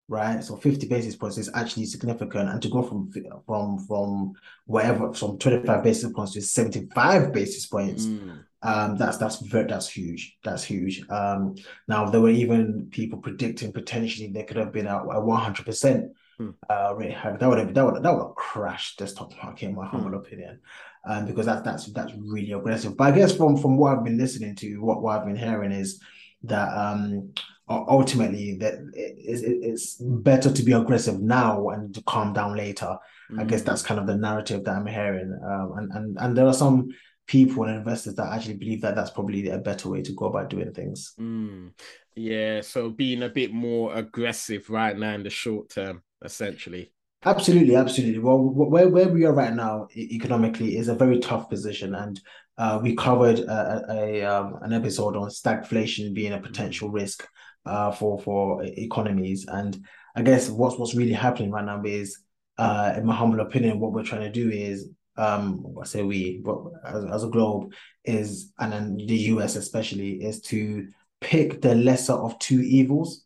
right? 0.08 0.44
So 0.44 0.56
50 0.56 0.88
basis 0.88 1.16
points 1.16 1.40
is 1.40 1.50
actually 1.56 1.88
significant. 1.88 2.50
And 2.50 2.62
to 2.62 2.70
go 2.70 2.84
from 2.84 3.12
from 3.48 3.80
from 3.88 4.34
whatever 4.66 5.12
from 5.14 5.40
25 5.40 5.84
basis 5.84 6.12
points 6.14 6.34
to 6.34 6.42
75 6.42 7.34
basis 7.34 7.66
points, 7.66 8.06
mm. 8.06 8.44
Um, 8.64 8.98
that's 8.98 9.18
that's 9.18 9.38
that's 9.40 9.90
huge. 9.90 10.38
That's 10.44 10.64
huge. 10.64 11.08
Um, 11.10 11.56
now 11.88 12.10
there 12.10 12.22
were 12.22 12.30
even 12.30 12.88
people 12.92 13.20
predicting 13.20 13.72
potentially 13.72 14.30
there 14.30 14.44
could 14.46 14.58
have 14.58 14.72
been 14.74 14.88
a, 14.88 14.98
a 14.98 15.20
100 15.24 15.66
percent 15.66 16.12
Hmm. 16.40 16.52
uh 16.70 16.94
rate 16.96 17.14
hike. 17.14 17.40
That 17.40 17.50
would 17.50 17.58
have 17.58 17.74
that 17.74 17.84
would 17.86 18.04
that 18.04 18.14
would 18.14 18.22
have 18.28 18.36
crashed 18.36 19.00
the 19.00 19.08
stock 19.08 19.32
market, 19.44 19.66
in 19.70 19.76
my 19.76 19.88
humble 19.88 20.10
Hmm. 20.10 20.16
opinion. 20.18 20.60
Um, 21.06 21.26
because 21.26 21.46
that's 21.48 21.64
that's 21.64 21.86
that's 21.94 22.14
really 22.16 22.52
aggressive. 22.52 22.96
But 22.98 23.14
I 23.14 23.16
guess 23.18 23.36
from 23.36 23.58
from 23.58 23.78
what 23.78 23.98
I've 23.98 24.04
been 24.04 24.18
listening 24.20 24.56
to, 24.58 24.78
what, 24.82 25.02
what 25.02 25.18
I've 25.18 25.26
been 25.26 25.36
hearing 25.36 25.72
is 25.72 26.00
that 26.44 26.70
um 26.78 27.34
ultimately 27.70 28.56
that 28.60 28.76
it's, 28.94 29.42
it's 29.44 29.96
better 30.00 30.52
to 30.52 30.64
be 30.64 30.72
aggressive 30.74 31.20
now 31.22 31.70
and 31.70 31.94
to 31.96 32.02
calm 32.04 32.34
down 32.34 32.56
later. 32.56 32.98
I 33.38 33.44
guess 33.44 33.62
Mm. 33.62 33.66
that's 33.66 33.82
kind 33.82 34.00
of 34.00 34.08
the 34.08 34.16
narrative 34.16 34.64
that 34.64 34.76
I'm 34.76 34.86
hearing. 34.86 35.38
Um, 35.44 35.74
and 35.78 35.92
and 35.92 36.18
and 36.20 36.38
there 36.38 36.48
are 36.48 36.54
some 36.54 36.90
people 37.28 37.66
and 37.66 37.76
investors 37.76 38.16
that 38.16 38.34
actually 38.34 38.56
believe 38.56 38.82
that 38.82 38.96
that's 38.96 39.12
probably 39.12 39.50
a 39.50 39.58
better 39.58 39.90
way 39.90 40.02
to 40.02 40.14
go 40.14 40.26
about 40.26 40.50
doing 40.50 40.74
things. 40.74 41.14
Mm. 41.20 41.74
Yeah, 42.16 42.62
so 42.62 42.90
being 42.90 43.24
a 43.24 43.30
bit 43.30 43.54
more 43.54 43.94
aggressive 43.94 44.70
right 44.70 44.98
now 44.98 45.14
in 45.14 45.24
the 45.24 45.30
short 45.30 45.70
term, 45.70 46.02
essentially. 46.24 46.92
Absolutely, 47.26 47.76
absolutely. 47.76 48.20
Well, 48.20 48.40
where 48.40 48.90
where 48.90 49.10
we 49.10 49.26
are 49.26 49.34
right 49.34 49.54
now 49.54 49.88
economically 49.96 50.78
is 50.78 50.88
a 50.88 50.96
very 50.96 51.20
tough 51.20 51.50
position, 51.50 51.96
and 51.96 52.20
uh, 52.58 52.80
we 52.82 52.96
covered 52.96 53.40
a, 53.40 53.86
a, 53.90 54.24
um, 54.24 54.60
an 54.62 54.72
episode 54.72 55.16
on 55.16 55.30
stagflation 55.30 56.14
being 56.14 56.34
a 56.34 56.40
potential 56.40 56.90
risk 56.90 57.28
uh, 57.66 57.92
for 57.92 58.20
for 58.20 58.64
economies, 58.64 59.46
and 59.48 59.84
I 60.16 60.22
guess 60.22 60.50
what's 60.50 60.78
what's 60.78 60.96
really 60.96 61.14
happening 61.14 61.52
right 61.52 61.66
now 61.66 61.82
is, 61.84 62.20
uh, 62.58 62.94
in 62.96 63.06
my 63.06 63.16
humble 63.16 63.42
opinion, 63.42 63.80
what 63.80 63.94
we're 63.94 64.04
trying 64.04 64.22
to 64.22 64.32
do 64.32 64.50
is, 64.50 64.90
um, 65.18 65.76
I 65.82 65.86
say 65.86 66.04
we, 66.04 66.42
but 66.44 66.60
as, 66.86 67.06
as 67.06 67.24
a 67.24 67.30
globe, 67.30 67.74
is 68.06 68.52
and 68.60 68.72
then 68.72 68.98
the 68.98 69.18
US 69.34 69.56
especially 69.56 70.24
is 70.24 70.42
to 70.44 70.88
pick 71.22 71.62
the 71.62 71.76
lesser 71.76 72.14
of 72.14 72.38
two 72.40 72.62
evils. 72.62 73.26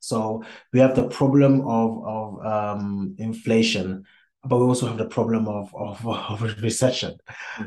So 0.00 0.42
we 0.72 0.80
have 0.80 0.96
the 0.96 1.08
problem 1.08 1.60
of 1.62 2.04
of 2.04 2.46
um, 2.46 3.14
inflation, 3.18 4.04
but 4.44 4.58
we 4.58 4.64
also 4.64 4.88
have 4.88 4.98
the 4.98 5.06
problem 5.06 5.46
of 5.46 5.72
of, 5.74 6.06
of 6.06 6.42
recession, 6.62 7.16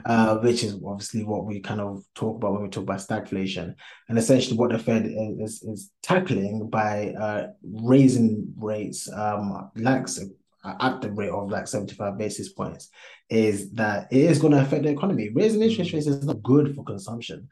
uh, 0.05 0.37
which 0.37 0.63
is 0.63 0.77
obviously 0.85 1.23
what 1.23 1.45
we 1.45 1.61
kind 1.61 1.81
of 1.81 2.03
talk 2.13 2.35
about 2.37 2.53
when 2.53 2.63
we 2.63 2.69
talk 2.69 2.83
about 2.83 2.99
stagflation. 2.99 3.73
And 4.09 4.17
essentially, 4.17 4.57
what 4.57 4.71
the 4.71 4.79
Fed 4.79 5.05
is 5.05 5.63
is 5.63 5.91
tackling 6.03 6.69
by 6.69 7.13
uh, 7.19 7.47
raising 7.63 8.53
rates, 8.57 9.09
um, 9.11 9.71
like 9.75 10.07
at 10.65 11.01
the 11.01 11.11
rate 11.11 11.29
of 11.29 11.49
like 11.49 11.67
75 11.67 12.17
basis 12.17 12.51
points, 12.53 12.89
is 13.29 13.71
that 13.71 14.07
it 14.11 14.21
is 14.21 14.39
going 14.39 14.53
to 14.53 14.61
affect 14.61 14.83
the 14.83 14.89
economy. 14.89 15.29
Raising 15.33 15.61
interest 15.61 15.93
rates 15.93 16.07
is 16.07 16.25
not 16.25 16.41
good 16.43 16.75
for 16.75 16.83
consumption 16.83 17.49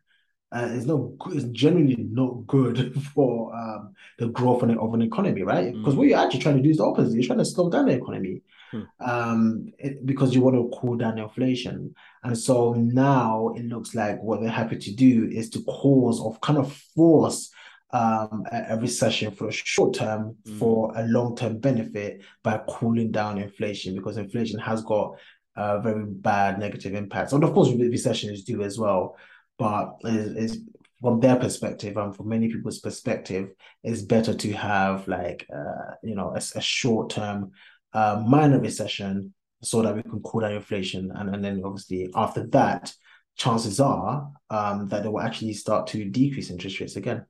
uh, 0.56 0.70
it's 0.72 0.86
not 0.86 1.02
it's 1.32 1.46
generally 1.46 1.96
not 2.12 2.46
good 2.46 2.94
for 3.16 3.54
um, 3.56 3.92
the 4.20 4.28
growth 4.28 4.62
of 4.62 4.70
an, 4.70 4.78
of 4.78 4.94
an 4.94 5.02
economy, 5.02 5.42
right? 5.42 5.74
Because 5.74 5.96
what 5.96 6.06
Mm. 6.06 6.10
you're 6.12 6.20
actually 6.20 6.42
trying 6.42 6.58
to 6.58 6.62
do 6.62 6.70
is 6.70 6.78
the 6.78 6.84
opposite. 6.86 7.16
You're 7.16 7.24
trying 7.26 7.40
to 7.40 7.46
slow 7.46 7.70
down 7.72 7.88
the 7.88 7.94
economy 7.94 8.42
Hmm. 8.72 8.82
um, 9.00 9.66
it, 9.80 10.04
because 10.06 10.34
you 10.34 10.42
want 10.42 10.56
to 10.56 10.72
cool 10.80 10.96
down 10.96 11.18
inflation. 11.20 11.94
And 12.24 12.38
so 12.38 12.74
now 12.74 13.50
it 13.56 13.66
looks 13.66 13.94
like 13.96 14.22
what 14.22 14.42
they're 14.42 14.50
happy 14.50 14.78
to 14.78 14.92
do 14.96 15.28
is 15.32 15.50
to 15.52 15.62
cause 15.64 16.20
or 16.20 16.38
kind 16.40 16.58
of 16.60 16.72
force 16.96 17.52
um, 17.94 18.44
a, 18.52 18.66
a 18.76 18.78
recession 18.80 19.32
for 19.32 19.48
a 19.48 19.52
short 19.52 19.94
term 19.94 20.36
Mm. 20.46 20.60
for 20.60 20.92
a 20.98 21.04
long 21.08 21.36
term 21.36 21.60
benefit 21.60 22.22
by 22.44 22.60
cooling 22.68 23.12
down 23.12 23.38
inflation 23.38 23.96
because 23.96 24.18
inflation 24.18 24.60
has 24.60 24.82
got 24.84 25.16
uh, 25.56 25.80
very 25.80 26.06
bad 26.06 26.60
negative 26.60 26.94
impacts. 26.96 27.32
And 27.34 27.44
of 27.44 27.54
course, 27.54 27.70
recessions 27.72 28.44
do 28.44 28.64
as 28.64 28.78
well 28.78 29.16
but 29.60 29.98
is 30.04 30.62
from 31.00 31.20
their 31.20 31.36
perspective 31.36 31.96
and 31.98 32.16
from 32.16 32.30
many 32.30 32.48
people's 32.48 32.80
perspective, 32.80 33.50
it's 33.84 34.02
better 34.02 34.34
to 34.34 34.52
have 34.54 35.08
like 35.08 35.46
uh, 35.56 35.96
you 36.02 36.16
know 36.16 36.30
a, 36.36 36.42
a 36.56 36.62
short 36.62 37.12
term 37.12 37.52
uh, 37.94 38.24
minor 38.28 38.60
recession 38.60 39.34
so 39.62 39.82
that 39.82 39.96
we 39.96 40.02
can 40.02 40.22
cool 40.22 40.42
down 40.42 40.54
inflation, 40.54 41.12
and, 41.16 41.34
and 41.36 41.44
then 41.46 41.62
obviously 41.64 42.10
after 42.16 42.48
that, 42.48 42.92
chances 43.38 43.80
are 43.80 44.32
um, 44.50 44.88
that 44.90 45.04
they 45.04 45.10
will 45.10 45.22
actually 45.22 45.54
start 45.54 45.88
to 45.88 46.04
decrease 46.06 46.50
interest 46.50 46.80
rates 46.80 46.96
again. 46.96 47.26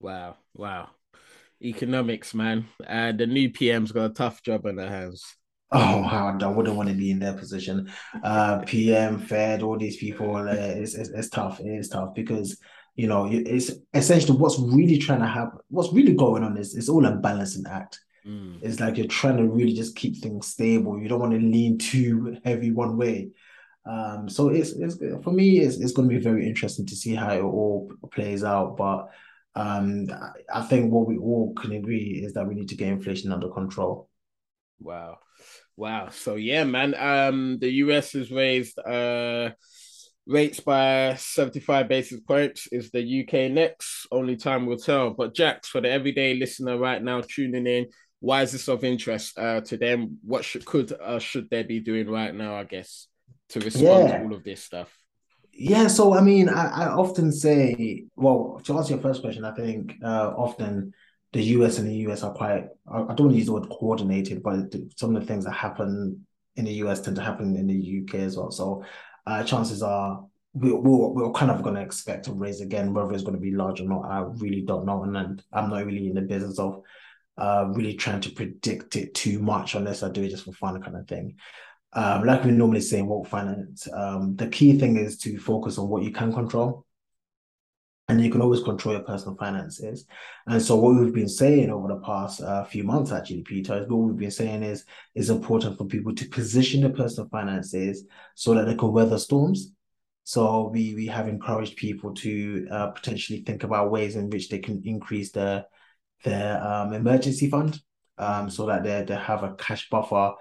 Wow, 0.00 0.36
wow. 0.54 0.88
Economics, 1.62 2.34
man. 2.34 2.66
Uh, 2.86 3.12
the 3.12 3.26
new 3.26 3.50
PM's 3.50 3.92
got 3.92 4.10
a 4.10 4.14
tough 4.14 4.42
job 4.42 4.66
on 4.66 4.76
their 4.76 4.88
hands. 4.88 5.36
Oh, 5.72 6.02
I 6.02 6.46
wouldn't 6.48 6.76
want 6.76 6.88
to 6.88 6.94
be 6.94 7.10
in 7.10 7.20
their 7.20 7.34
position. 7.34 7.92
Uh, 8.24 8.58
PM, 8.66 9.18
Fed, 9.20 9.62
all 9.62 9.78
these 9.78 9.98
people, 9.98 10.34
uh, 10.34 10.52
it's, 10.52 10.94
it's, 10.94 11.10
it's 11.10 11.28
tough. 11.28 11.60
It 11.60 11.68
is 11.68 11.88
tough 11.88 12.14
because, 12.14 12.58
you 12.96 13.06
know, 13.06 13.28
it's 13.30 13.70
essentially 13.94 14.36
what's 14.36 14.58
really 14.58 14.98
trying 14.98 15.20
to 15.20 15.26
happen, 15.26 15.60
what's 15.68 15.92
really 15.92 16.14
going 16.14 16.42
on 16.42 16.56
is 16.56 16.74
it's 16.74 16.88
all 16.88 17.04
a 17.06 17.12
balancing 17.12 17.66
act. 17.70 18.00
Mm. 18.26 18.58
It's 18.62 18.80
like 18.80 18.96
you're 18.96 19.06
trying 19.06 19.36
to 19.36 19.46
really 19.48 19.74
just 19.74 19.94
keep 19.94 20.16
things 20.16 20.48
stable. 20.48 20.98
You 20.98 21.08
don't 21.08 21.20
want 21.20 21.32
to 21.32 21.38
lean 21.38 21.78
too 21.78 22.38
heavy 22.44 22.72
one 22.72 22.96
way. 22.96 23.30
Um, 23.86 24.28
so 24.28 24.48
it's, 24.48 24.72
it's 24.72 24.96
for 25.22 25.30
me, 25.30 25.60
it's, 25.60 25.76
it's 25.76 25.92
going 25.92 26.08
to 26.08 26.14
be 26.14 26.20
very 26.20 26.48
interesting 26.48 26.86
to 26.86 26.96
see 26.96 27.14
how 27.14 27.32
it 27.32 27.42
all 27.42 27.92
plays 28.10 28.42
out. 28.42 28.76
But 28.76 29.08
um, 29.54 30.06
I 30.52 30.62
think 30.62 30.92
what 30.92 31.06
we 31.06 31.18
all 31.18 31.54
can 31.54 31.72
agree 31.72 32.22
is 32.24 32.34
that 32.34 32.46
we 32.46 32.54
need 32.54 32.68
to 32.68 32.76
get 32.76 32.88
inflation 32.88 33.32
under 33.32 33.48
control. 33.48 34.08
Wow. 34.78 35.18
Wow. 35.76 36.10
So 36.10 36.36
yeah, 36.36 36.64
man. 36.64 36.94
Um, 36.94 37.58
the 37.58 37.70
US 37.84 38.12
has 38.12 38.30
raised 38.30 38.78
uh 38.78 39.50
rates 40.26 40.60
by 40.60 41.14
75 41.14 41.88
basis 41.88 42.20
points. 42.20 42.68
Is 42.70 42.90
the 42.90 43.22
UK 43.22 43.50
next? 43.50 44.06
Only 44.12 44.36
time 44.36 44.66
will 44.66 44.76
tell. 44.76 45.10
But 45.10 45.34
Jax, 45.34 45.68
for 45.68 45.80
the 45.80 45.90
everyday 45.90 46.34
listener 46.34 46.78
right 46.78 47.02
now 47.02 47.22
tuning 47.22 47.66
in, 47.66 47.86
why 48.20 48.42
is 48.42 48.52
this 48.52 48.68
of 48.68 48.84
interest 48.84 49.38
uh 49.38 49.62
to 49.62 49.76
them? 49.76 50.18
What 50.22 50.44
should 50.44 50.64
could 50.64 50.92
uh, 50.92 51.18
should 51.18 51.50
they 51.50 51.64
be 51.64 51.80
doing 51.80 52.08
right 52.08 52.34
now, 52.34 52.54
I 52.54 52.64
guess, 52.64 53.08
to 53.50 53.60
respond 53.60 54.08
yeah. 54.08 54.18
to 54.18 54.24
all 54.24 54.34
of 54.34 54.44
this 54.44 54.62
stuff? 54.62 54.99
Yeah, 55.62 55.88
so 55.88 56.14
I 56.14 56.22
mean, 56.22 56.48
I, 56.48 56.84
I 56.84 56.86
often 56.86 57.30
say, 57.30 58.06
well, 58.16 58.62
to 58.64 58.78
answer 58.78 58.94
your 58.94 59.02
first 59.02 59.20
question, 59.20 59.44
I 59.44 59.54
think 59.54 59.92
uh, 60.02 60.32
often 60.34 60.94
the 61.34 61.42
US 61.42 61.76
and 61.76 61.86
the 61.86 61.96
US 62.08 62.22
are 62.22 62.32
quite, 62.32 62.64
I 62.90 62.96
don't 62.96 63.20
want 63.20 63.32
to 63.32 63.36
use 63.36 63.44
the 63.44 63.52
word 63.52 63.68
coordinated, 63.68 64.42
but 64.42 64.74
some 64.96 65.14
of 65.14 65.20
the 65.20 65.26
things 65.28 65.44
that 65.44 65.52
happen 65.52 66.24
in 66.56 66.64
the 66.64 66.72
US 66.84 67.02
tend 67.02 67.16
to 67.16 67.22
happen 67.22 67.56
in 67.56 67.66
the 67.66 67.74
UK 67.74 68.20
as 68.20 68.38
well. 68.38 68.50
So 68.50 68.82
uh, 69.26 69.44
chances 69.44 69.82
are 69.82 70.24
we, 70.54 70.72
we're, 70.72 71.08
we're 71.08 71.32
kind 71.32 71.50
of 71.50 71.62
going 71.62 71.74
to 71.74 71.82
expect 71.82 72.28
a 72.28 72.32
raise 72.32 72.62
again, 72.62 72.94
whether 72.94 73.12
it's 73.12 73.22
going 73.22 73.36
to 73.36 73.40
be 73.40 73.50
large 73.50 73.82
or 73.82 73.88
not, 73.88 74.06
I 74.06 74.20
really 74.38 74.62
don't 74.62 74.86
know. 74.86 75.02
And 75.02 75.14
then 75.14 75.42
I'm 75.52 75.68
not 75.68 75.84
really 75.84 76.08
in 76.08 76.14
the 76.14 76.22
business 76.22 76.58
of 76.58 76.80
uh, 77.36 77.66
really 77.68 77.96
trying 77.96 78.22
to 78.22 78.30
predict 78.30 78.96
it 78.96 79.12
too 79.12 79.40
much 79.40 79.74
unless 79.74 80.02
I 80.02 80.08
do 80.08 80.22
it 80.22 80.30
just 80.30 80.46
for 80.46 80.52
fun 80.52 80.80
kind 80.80 80.96
of 80.96 81.06
thing. 81.06 81.36
Um, 81.92 82.24
like 82.24 82.44
we 82.44 82.52
normally 82.52 82.80
say 82.80 83.00
in 83.00 83.06
Woke 83.06 83.26
Finance, 83.26 83.88
um, 83.92 84.36
the 84.36 84.46
key 84.46 84.78
thing 84.78 84.96
is 84.96 85.18
to 85.18 85.38
focus 85.38 85.76
on 85.76 85.88
what 85.88 86.04
you 86.04 86.12
can 86.12 86.32
control 86.32 86.86
and 88.10 88.24
you 88.24 88.30
can 88.30 88.42
always 88.42 88.62
control 88.62 88.94
your 88.94 89.04
personal 89.04 89.36
finances. 89.36 90.04
And 90.46 90.60
so, 90.60 90.76
what 90.76 90.96
we've 90.96 91.14
been 91.14 91.28
saying 91.28 91.70
over 91.70 91.88
the 91.88 92.00
past 92.00 92.40
uh, 92.42 92.64
few 92.64 92.82
months, 92.82 93.12
actually, 93.12 93.42
Peter, 93.42 93.80
is 93.80 93.88
what 93.88 93.98
we've 93.98 94.16
been 94.16 94.30
saying 94.30 94.62
is 94.64 94.84
it's 95.14 95.28
important 95.28 95.78
for 95.78 95.84
people 95.84 96.14
to 96.14 96.28
position 96.28 96.80
their 96.80 96.90
personal 96.90 97.28
finances 97.30 98.04
so 98.34 98.54
that 98.54 98.66
they 98.66 98.74
can 98.74 98.92
weather 98.92 99.18
storms. 99.18 99.72
So 100.24 100.68
we 100.68 100.94
we 100.94 101.06
have 101.06 101.28
encouraged 101.28 101.76
people 101.76 102.12
to 102.14 102.66
uh, 102.70 102.88
potentially 102.88 103.42
think 103.42 103.62
about 103.62 103.90
ways 103.90 104.16
in 104.16 104.28
which 104.28 104.48
they 104.48 104.58
can 104.58 104.82
increase 104.84 105.30
their 105.30 105.66
their 106.24 106.62
um, 106.62 106.92
emergency 106.92 107.48
fund, 107.48 107.80
um, 108.18 108.50
so 108.50 108.66
that 108.66 108.82
they 108.82 109.04
they 109.04 109.16
have 109.16 109.44
a 109.44 109.54
cash 109.54 109.88
buffer 109.88 110.34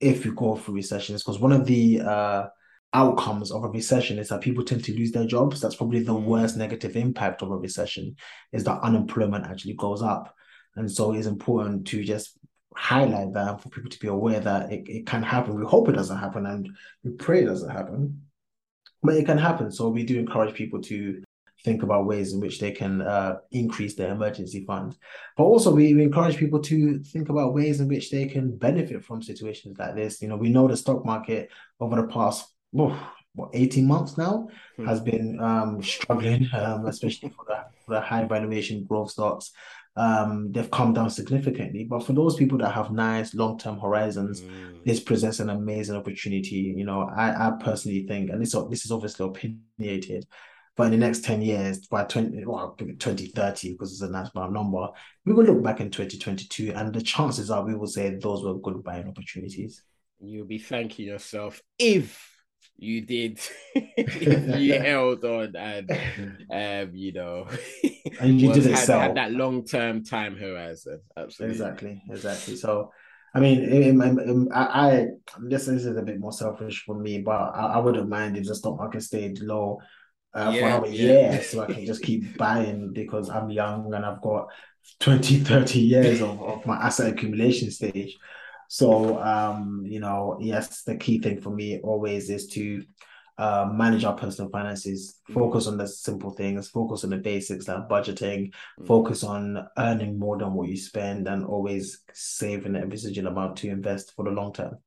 if 0.00 0.24
you 0.24 0.34
go 0.34 0.56
through 0.56 0.74
recessions. 0.74 1.22
Because 1.22 1.40
one 1.40 1.52
of 1.52 1.66
the 1.66 2.00
uh, 2.00 2.46
outcomes 2.92 3.50
of 3.50 3.64
a 3.64 3.68
recession 3.68 4.18
is 4.18 4.28
that 4.28 4.40
people 4.40 4.64
tend 4.64 4.84
to 4.84 4.96
lose 4.96 5.12
their 5.12 5.26
jobs. 5.26 5.60
That's 5.60 5.76
probably 5.76 6.02
the 6.02 6.14
worst 6.14 6.56
negative 6.56 6.96
impact 6.96 7.42
of 7.42 7.50
a 7.50 7.56
recession 7.56 8.16
is 8.52 8.64
that 8.64 8.80
unemployment 8.82 9.46
actually 9.46 9.74
goes 9.74 10.02
up. 10.02 10.34
And 10.76 10.90
so 10.90 11.12
it's 11.12 11.26
important 11.26 11.86
to 11.88 12.04
just 12.04 12.38
highlight 12.74 13.32
that 13.32 13.62
for 13.62 13.70
people 13.70 13.90
to 13.90 13.98
be 13.98 14.08
aware 14.08 14.40
that 14.40 14.70
it, 14.70 14.88
it 14.88 15.06
can 15.06 15.22
happen. 15.22 15.58
We 15.58 15.64
hope 15.64 15.88
it 15.88 15.92
doesn't 15.92 16.18
happen 16.18 16.46
and 16.46 16.68
we 17.02 17.12
pray 17.12 17.42
it 17.42 17.46
doesn't 17.46 17.70
happen. 17.70 18.22
But 19.02 19.16
it 19.16 19.26
can 19.26 19.38
happen. 19.38 19.70
So 19.70 19.88
we 19.88 20.04
do 20.04 20.18
encourage 20.18 20.54
people 20.54 20.80
to 20.82 21.22
think 21.64 21.82
about 21.82 22.06
ways 22.06 22.32
in 22.32 22.40
which 22.40 22.60
they 22.60 22.70
can 22.70 23.02
uh, 23.02 23.36
increase 23.50 23.94
their 23.94 24.12
emergency 24.12 24.64
fund. 24.64 24.96
But 25.36 25.44
also, 25.44 25.72
we, 25.72 25.94
we, 25.94 26.04
encourage 26.04 26.36
people 26.36 26.60
to 26.60 27.00
think 27.00 27.28
about 27.28 27.54
ways 27.54 27.80
in 27.80 27.88
which 27.88 28.10
they 28.10 28.26
can 28.26 28.56
benefit 28.56 29.04
from 29.04 29.22
situations 29.22 29.78
like 29.78 29.96
this. 29.96 30.22
You 30.22 30.28
know, 30.28 30.36
we 30.36 30.50
know 30.50 30.68
the 30.68 30.76
stock 30.76 31.04
market 31.04 31.50
over 31.80 31.96
the 31.96 32.08
past 32.08 32.48
oh, 32.78 33.12
what 33.34 33.50
18 33.52 33.86
months 33.86 34.16
now 34.16 34.48
hmm. 34.76 34.86
has 34.86 35.00
been 35.00 35.38
um, 35.40 35.82
struggling, 35.82 36.48
um, 36.54 36.86
especially 36.86 37.28
for 37.30 37.44
the, 37.46 37.64
for 37.84 37.94
the 37.94 38.00
high 38.00 38.24
valuation 38.24 38.84
growth 38.84 39.10
stocks. 39.10 39.52
Um, 39.98 40.52
they've 40.52 40.70
come 40.70 40.92
down 40.92 41.08
significantly. 41.08 41.84
But 41.84 42.04
for 42.04 42.12
those 42.12 42.36
people 42.36 42.58
that 42.58 42.72
have 42.72 42.90
nice 42.90 43.34
long 43.34 43.58
term 43.58 43.78
horizons, 43.78 44.42
mm. 44.42 44.84
this 44.84 45.00
presents 45.00 45.40
an 45.40 45.48
amazing 45.48 45.96
opportunity. 45.96 46.74
You 46.76 46.84
know, 46.84 47.10
I, 47.14 47.48
I 47.48 47.52
personally 47.58 48.06
think, 48.06 48.28
and 48.30 48.42
this 48.42 48.54
this 48.68 48.84
is 48.84 48.92
obviously 48.92 49.26
opinionated, 49.26 50.26
but 50.76 50.84
in 50.84 50.90
the 50.92 50.98
next 50.98 51.24
10 51.24 51.40
years, 51.40 51.86
by 51.86 52.04
20, 52.04 52.44
well, 52.44 52.76
2030, 52.78 53.72
because 53.72 53.92
it's 53.92 54.02
a 54.02 54.10
national 54.10 54.50
number, 54.50 54.88
we 55.24 55.32
will 55.32 55.44
look 55.44 55.62
back 55.62 55.80
in 55.80 55.90
2022, 55.90 56.72
and 56.74 56.94
the 56.94 57.00
chances 57.00 57.50
are 57.50 57.64
we 57.64 57.74
will 57.74 57.86
say 57.86 58.14
those 58.14 58.44
were 58.44 58.58
good 58.58 58.84
buying 58.84 59.08
opportunities. 59.08 59.82
You'll 60.20 60.46
be 60.46 60.58
thanking 60.58 61.06
yourself 61.06 61.62
if 61.78 62.36
you 62.76 63.00
did. 63.00 63.40
You 64.56 64.80
held 64.80 65.24
on 65.24 65.54
and 65.54 65.90
um 66.50 66.94
you 66.94 67.12
know 67.12 67.46
and 68.20 68.40
you 68.40 68.52
did 68.52 68.66
excel 68.66 69.00
had, 69.00 69.08
had 69.08 69.16
that 69.16 69.32
long-term 69.32 70.04
time 70.04 70.36
horizon. 70.36 71.00
Absolutely. 71.16 71.54
Exactly 71.54 72.02
exactly. 72.10 72.56
So 72.56 72.92
I 73.34 73.40
mean, 73.40 74.50
I, 74.50 74.60
I 74.62 75.06
this, 75.42 75.66
this 75.66 75.84
is 75.84 75.96
a 75.96 76.02
bit 76.02 76.18
more 76.18 76.32
selfish 76.32 76.84
for 76.84 76.98
me, 76.98 77.20
but 77.20 77.32
I, 77.32 77.74
I 77.74 77.78
wouldn't 77.78 78.08
mind 78.08 78.38
if 78.38 78.46
the 78.46 78.54
stock 78.54 78.78
market 78.78 79.02
stayed 79.02 79.40
low 79.40 79.78
uh, 80.36 80.50
yeah, 80.54 80.60
for 80.60 80.66
another 80.66 80.88
yeah. 80.88 81.02
year 81.02 81.42
so 81.42 81.62
I 81.62 81.72
can 81.72 81.86
just 81.86 82.02
keep 82.02 82.36
buying 82.38 82.92
because 82.92 83.30
I'm 83.30 83.50
young 83.50 83.92
and 83.94 84.04
I've 84.04 84.20
got 84.20 84.48
20, 85.00 85.40
30 85.40 85.80
years 85.80 86.20
of, 86.20 86.40
of 86.42 86.66
my 86.66 86.76
asset 86.76 87.12
accumulation 87.12 87.70
stage. 87.70 88.16
So, 88.68 89.22
um, 89.22 89.82
you 89.84 90.00
know, 90.00 90.38
yes, 90.40 90.82
the 90.82 90.96
key 90.96 91.20
thing 91.20 91.40
for 91.40 91.50
me 91.50 91.80
always 91.80 92.30
is 92.30 92.48
to 92.48 92.84
uh, 93.38 93.68
manage 93.72 94.04
our 94.04 94.14
personal 94.14 94.50
finances, 94.50 95.20
focus 95.32 95.66
on 95.66 95.76
the 95.76 95.86
simple 95.86 96.30
things, 96.30 96.68
focus 96.68 97.04
on 97.04 97.10
the 97.10 97.18
basics 97.18 97.68
like 97.68 97.88
budgeting, 97.88 98.50
mm. 98.80 98.86
focus 98.86 99.22
on 99.22 99.66
earning 99.78 100.18
more 100.18 100.38
than 100.38 100.54
what 100.54 100.68
you 100.68 100.76
spend, 100.76 101.28
and 101.28 101.44
always 101.44 102.00
saving 102.12 102.76
a 102.76 102.86
residual 102.86 103.28
amount 103.28 103.56
to 103.56 103.68
invest 103.68 104.14
for 104.16 104.24
the 104.24 104.30
long 104.30 104.52
term. 104.52 104.78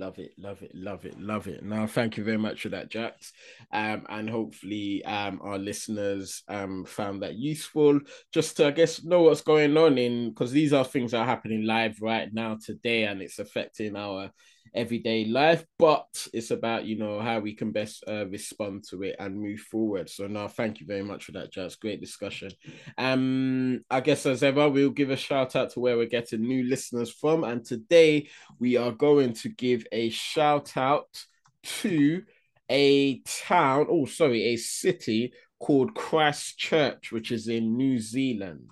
Love 0.00 0.18
it, 0.18 0.32
love 0.38 0.62
it, 0.62 0.74
love 0.74 1.04
it, 1.04 1.20
love 1.20 1.46
it. 1.46 1.62
Now, 1.62 1.86
thank 1.86 2.16
you 2.16 2.24
very 2.24 2.38
much 2.38 2.62
for 2.62 2.70
that, 2.70 2.90
Jax. 2.90 3.34
Um, 3.70 4.06
and 4.08 4.30
hopefully, 4.30 5.04
um, 5.04 5.40
our 5.42 5.58
listeners 5.58 6.42
um 6.48 6.86
found 6.86 7.22
that 7.22 7.34
useful. 7.34 8.00
Just 8.32 8.56
to, 8.56 8.68
I 8.68 8.70
guess, 8.70 9.04
know 9.04 9.20
what's 9.20 9.42
going 9.42 9.76
on 9.76 9.98
in 9.98 10.30
because 10.30 10.52
these 10.52 10.72
are 10.72 10.86
things 10.86 11.10
that 11.10 11.18
are 11.18 11.26
happening 11.26 11.66
live 11.66 12.00
right 12.00 12.32
now 12.32 12.56
today, 12.64 13.04
and 13.04 13.20
it's 13.20 13.38
affecting 13.38 13.94
our 13.94 14.30
everyday 14.74 15.24
life, 15.24 15.64
but 15.78 16.28
it's 16.32 16.50
about 16.50 16.84
you 16.84 16.96
know 16.96 17.20
how 17.20 17.40
we 17.40 17.54
can 17.54 17.72
best 17.72 18.04
uh, 18.08 18.26
respond 18.28 18.84
to 18.90 19.02
it 19.02 19.16
and 19.18 19.40
move 19.40 19.60
forward. 19.60 20.08
So 20.08 20.26
now, 20.26 20.48
thank 20.48 20.80
you 20.80 20.86
very 20.86 21.02
much 21.02 21.24
for 21.24 21.32
that, 21.32 21.52
Jazz. 21.52 21.76
Great 21.76 22.00
discussion. 22.00 22.50
Um, 22.98 23.84
I 23.90 24.00
guess 24.00 24.26
as 24.26 24.42
ever, 24.42 24.68
we'll 24.68 24.90
give 24.90 25.10
a 25.10 25.16
shout 25.16 25.56
out 25.56 25.70
to 25.70 25.80
where 25.80 25.96
we're 25.96 26.06
getting 26.06 26.42
new 26.42 26.64
listeners 26.64 27.10
from, 27.10 27.44
and 27.44 27.64
today 27.64 28.28
we 28.58 28.76
are 28.76 28.92
going 28.92 29.32
to 29.34 29.48
give 29.48 29.86
a 29.92 30.10
shout 30.10 30.76
out 30.76 31.24
to 31.62 32.22
a 32.70 33.20
town. 33.20 33.86
Oh, 33.90 34.06
sorry, 34.06 34.44
a 34.44 34.56
city 34.56 35.32
called 35.58 35.94
Christchurch, 35.94 37.12
which 37.12 37.30
is 37.30 37.48
in 37.48 37.76
New 37.76 37.98
Zealand. 37.98 38.70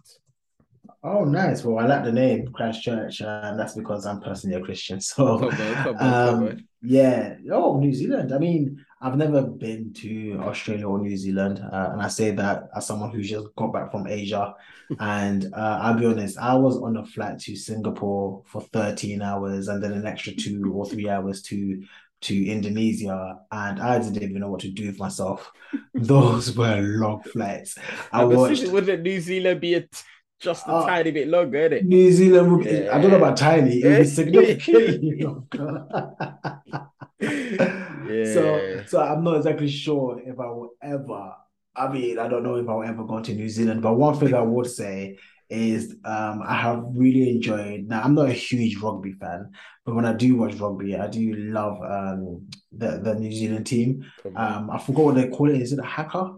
Oh, 1.05 1.25
nice. 1.25 1.65
Well, 1.65 1.79
I 1.79 1.87
like 1.87 2.05
the 2.05 2.13
name 2.13 2.49
Christchurch, 2.49 3.21
and 3.21 3.59
that's 3.59 3.75
because 3.75 4.05
I'm 4.05 4.21
personally 4.21 4.57
a 4.57 4.61
Christian. 4.61 5.01
So, 5.09 5.51
um, 6.01 6.67
yeah. 6.83 7.37
Oh, 7.53 7.79
New 7.79 7.93
Zealand. 7.93 8.33
I 8.33 8.39
mean, 8.39 8.85
I've 9.01 9.17
never 9.17 9.43
been 9.43 9.93
to 9.95 10.41
Australia 10.43 10.89
or 10.89 10.99
New 10.99 11.17
Zealand, 11.17 11.61
uh, 11.61 11.91
and 11.93 12.03
I 12.03 12.09
say 12.09 12.33
that 12.33 12.69
as 12.75 12.87
someone 12.87 13.11
who 13.11 13.23
just 13.23 13.47
got 13.57 13.73
back 13.73 13.93
from 13.93 14.09
Asia. 14.09 14.55
and 14.99 15.53
uh, 15.55 15.79
I'll 15.83 15.99
be 15.99 16.07
honest, 16.07 16.37
I 16.39 16.55
was 16.55 16.79
on 16.79 16.97
a 16.97 17.05
flight 17.05 17.39
to 17.41 17.55
Singapore 17.55 18.43
for 18.47 18.63
13 18.63 19.23
hours, 19.23 19.69
and 19.69 19.83
then 19.83 19.93
an 19.93 20.07
extra 20.07 20.33
two 20.33 20.73
or 20.75 20.85
three 20.85 21.09
hours 21.09 21.43
to 21.43 21.83
to 22.21 22.47
Indonesia, 22.47 23.39
and 23.53 23.81
I 23.81 24.01
didn't 24.01 24.23
even 24.23 24.41
know 24.41 24.51
what 24.51 24.63
to 24.63 24.71
do 24.71 24.87
with 24.87 24.99
myself. 24.99 25.53
Those 25.95 26.57
were 26.57 26.81
long 26.81 27.23
flights. 27.23 27.79
I, 28.13 28.23
I 28.23 28.25
watched. 28.25 28.67
Wouldn't 28.67 29.03
New 29.03 29.21
Zealand 29.21 29.61
be 29.61 29.75
a 29.75 29.85
just 30.41 30.67
a 30.67 30.71
uh, 30.71 30.87
tiny 30.87 31.11
bit 31.11 31.29
longer, 31.29 31.59
isn't 31.59 31.73
it? 31.73 31.85
New 31.85 32.13
Zealand 32.13 32.53
would 32.53 32.65
be, 32.65 32.71
yeah. 32.71 32.97
I 32.97 33.01
don't 33.01 33.11
know 33.11 33.17
about 33.17 33.37
tiny, 33.37 33.81
it 33.83 33.89
would 33.89 33.99
be 33.99 34.05
significantly 34.05 35.21
longer. 35.23 35.87
yeah. 37.21 38.35
So 38.35 38.83
so 38.87 39.03
I'm 39.03 39.25
not 39.25 39.37
exactly 39.37 39.69
sure 39.69 40.21
if 40.25 40.39
I 40.39 40.47
will 40.47 40.71
ever 40.83 41.33
I 41.79 41.89
mean, 41.89 42.19
I 42.19 42.29
don't 42.29 42.43
know 42.43 42.57
if 42.57 42.69
I'll 42.69 42.83
ever 42.83 43.05
go 43.05 43.21
to 43.21 43.35
New 43.35 43.49
Zealand, 43.49 43.83
but 43.83 43.95
one 43.95 44.19
thing 44.19 44.35
I 44.35 44.41
would 44.41 44.67
say 44.67 45.17
is 45.49 45.97
um, 46.05 46.43
I 46.45 46.55
have 46.57 46.85
really 46.93 47.31
enjoyed. 47.31 47.87
Now, 47.87 48.03
I'm 48.03 48.15
not 48.15 48.29
a 48.29 48.33
huge 48.33 48.77
rugby 48.79 49.13
fan, 49.13 49.53
but 49.85 49.95
when 49.95 50.05
I 50.05 50.13
do 50.13 50.37
watch 50.37 50.55
rugby, 50.57 50.97
I 50.97 51.07
do 51.07 51.33
love 51.35 51.81
um, 51.83 52.49
the 52.73 52.99
the 52.99 53.15
New 53.15 53.33
Zealand 53.33 53.67
team. 53.67 54.05
Um, 54.35 54.71
I 54.71 54.79
forgot 54.79 55.05
what 55.05 55.15
they 55.15 55.29
call 55.29 55.51
it. 55.51 55.63
Is 55.63 55.73
it 55.73 55.79
a 55.79 55.85
haka? 55.85 56.35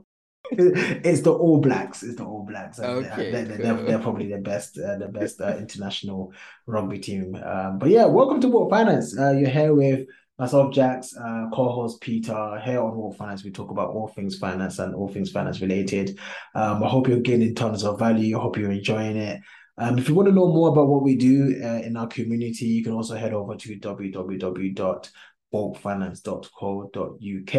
It's 0.52 1.20
the 1.20 1.32
All 1.32 1.60
Blacks. 1.60 2.02
It's 2.02 2.16
the 2.16 2.24
All 2.24 2.44
Blacks. 2.44 2.80
Okay, 2.80 3.30
they're, 3.30 3.44
they're, 3.44 3.56
they're, 3.56 3.82
they're, 3.84 3.98
probably 3.98 4.28
the 4.28 4.38
best, 4.38 4.78
uh, 4.78 4.96
the 4.96 5.08
best 5.08 5.40
uh, 5.40 5.56
international 5.56 6.32
rugby 6.66 6.98
team. 6.98 7.36
Um, 7.36 7.78
but 7.78 7.90
yeah, 7.90 8.06
welcome 8.06 8.40
to 8.40 8.48
Woke 8.48 8.70
Finance. 8.70 9.16
Uh, 9.16 9.30
you're 9.30 9.48
here 9.48 9.74
with 9.74 10.08
myself, 10.38 10.74
Jax, 10.74 11.16
uh, 11.16 11.46
co-host 11.52 12.00
Peter. 12.00 12.60
Here 12.64 12.80
on 12.80 12.96
Woke 12.96 13.16
Finance, 13.16 13.44
we 13.44 13.52
talk 13.52 13.70
about 13.70 13.90
all 13.90 14.08
things 14.08 14.38
finance 14.38 14.80
and 14.80 14.94
all 14.94 15.08
things 15.08 15.30
finance 15.30 15.60
related. 15.60 16.18
Um, 16.54 16.82
I 16.82 16.88
hope 16.88 17.06
you're 17.06 17.20
gaining 17.20 17.54
tons 17.54 17.84
of 17.84 17.98
value. 17.98 18.36
I 18.36 18.42
hope 18.42 18.56
you're 18.56 18.72
enjoying 18.72 19.16
it. 19.16 19.40
Um, 19.78 19.98
if 19.98 20.08
you 20.08 20.14
want 20.14 20.28
to 20.28 20.34
know 20.34 20.52
more 20.52 20.70
about 20.70 20.88
what 20.88 21.02
we 21.02 21.16
do 21.16 21.60
uh, 21.64 21.80
in 21.86 21.96
our 21.96 22.08
community, 22.08 22.66
you 22.66 22.82
can 22.82 22.92
also 22.92 23.14
head 23.14 23.32
over 23.32 23.56
to 23.56 23.78
www 23.78 25.10
wokefinance.co.uk. 25.52 27.54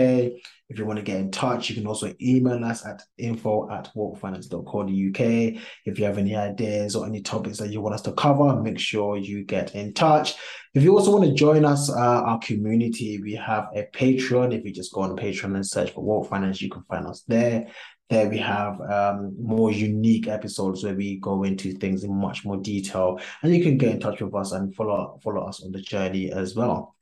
If 0.69 0.80
you 0.80 0.86
want 0.86 0.99
to 0.99 1.04
get 1.04 1.19
in 1.19 1.32
touch, 1.32 1.69
you 1.69 1.75
can 1.75 1.86
also 1.86 2.13
email 2.21 2.63
us 2.63 2.86
at 2.86 3.04
info 3.17 3.69
at 3.69 3.89
wokefinance.co.uk. 3.95 5.62
If 5.86 5.99
you 5.99 6.06
have 6.06 6.17
any 6.17 6.36
ideas 6.36 6.95
or 6.95 7.06
any 7.06 7.21
topics 7.21 7.58
that 7.58 7.71
you 7.71 7.82
want 7.82 7.95
us 7.95 8.01
to 8.04 8.13
cover, 8.13 8.62
make 8.62 8.80
sure 8.80 9.17
you 9.17 9.43
get 9.43 9.75
in 9.75 9.93
touch. 9.93 10.36
If 10.73 10.84
you 10.84 10.97
also 10.97 11.12
want 11.12 11.25
to 11.25 11.34
join 11.34 11.65
us, 11.65 11.89
uh, 11.89 11.99
our 11.99 12.39
community, 12.39 13.19
we 13.21 13.34
have 13.34 13.67
a 13.75 13.86
Patreon. 13.93 14.58
If 14.58 14.63
you 14.63 14.71
just 14.71 14.93
go 14.93 15.01
on 15.01 15.17
Patreon 15.17 15.56
and 15.56 15.67
search 15.67 15.91
for 15.91 16.01
Woke 16.01 16.30
Finance, 16.30 16.62
you 16.62 16.69
can 16.69 16.84
find 16.84 17.06
us 17.06 17.23
there. 17.27 17.67
There 18.10 18.30
we 18.30 18.38
have 18.39 18.80
um, 18.82 19.36
more 19.41 19.71
unique 19.71 20.27
episodes 20.27 20.84
where 20.84 20.93
we 20.93 21.17
go 21.19 21.43
into 21.43 21.73
things 21.73 22.04
in 22.04 22.13
much 22.13 22.43
more 22.43 22.58
detail, 22.58 23.19
and 23.41 23.56
you 23.56 23.63
can 23.63 23.77
get 23.77 23.91
in 23.91 23.99
touch 24.01 24.21
with 24.21 24.36
us 24.36 24.51
and 24.51 24.75
follow 24.75 25.17
follow 25.23 25.47
us 25.47 25.63
on 25.63 25.71
the 25.71 25.80
journey 25.80 26.30
as 26.30 26.54
well. 26.54 26.93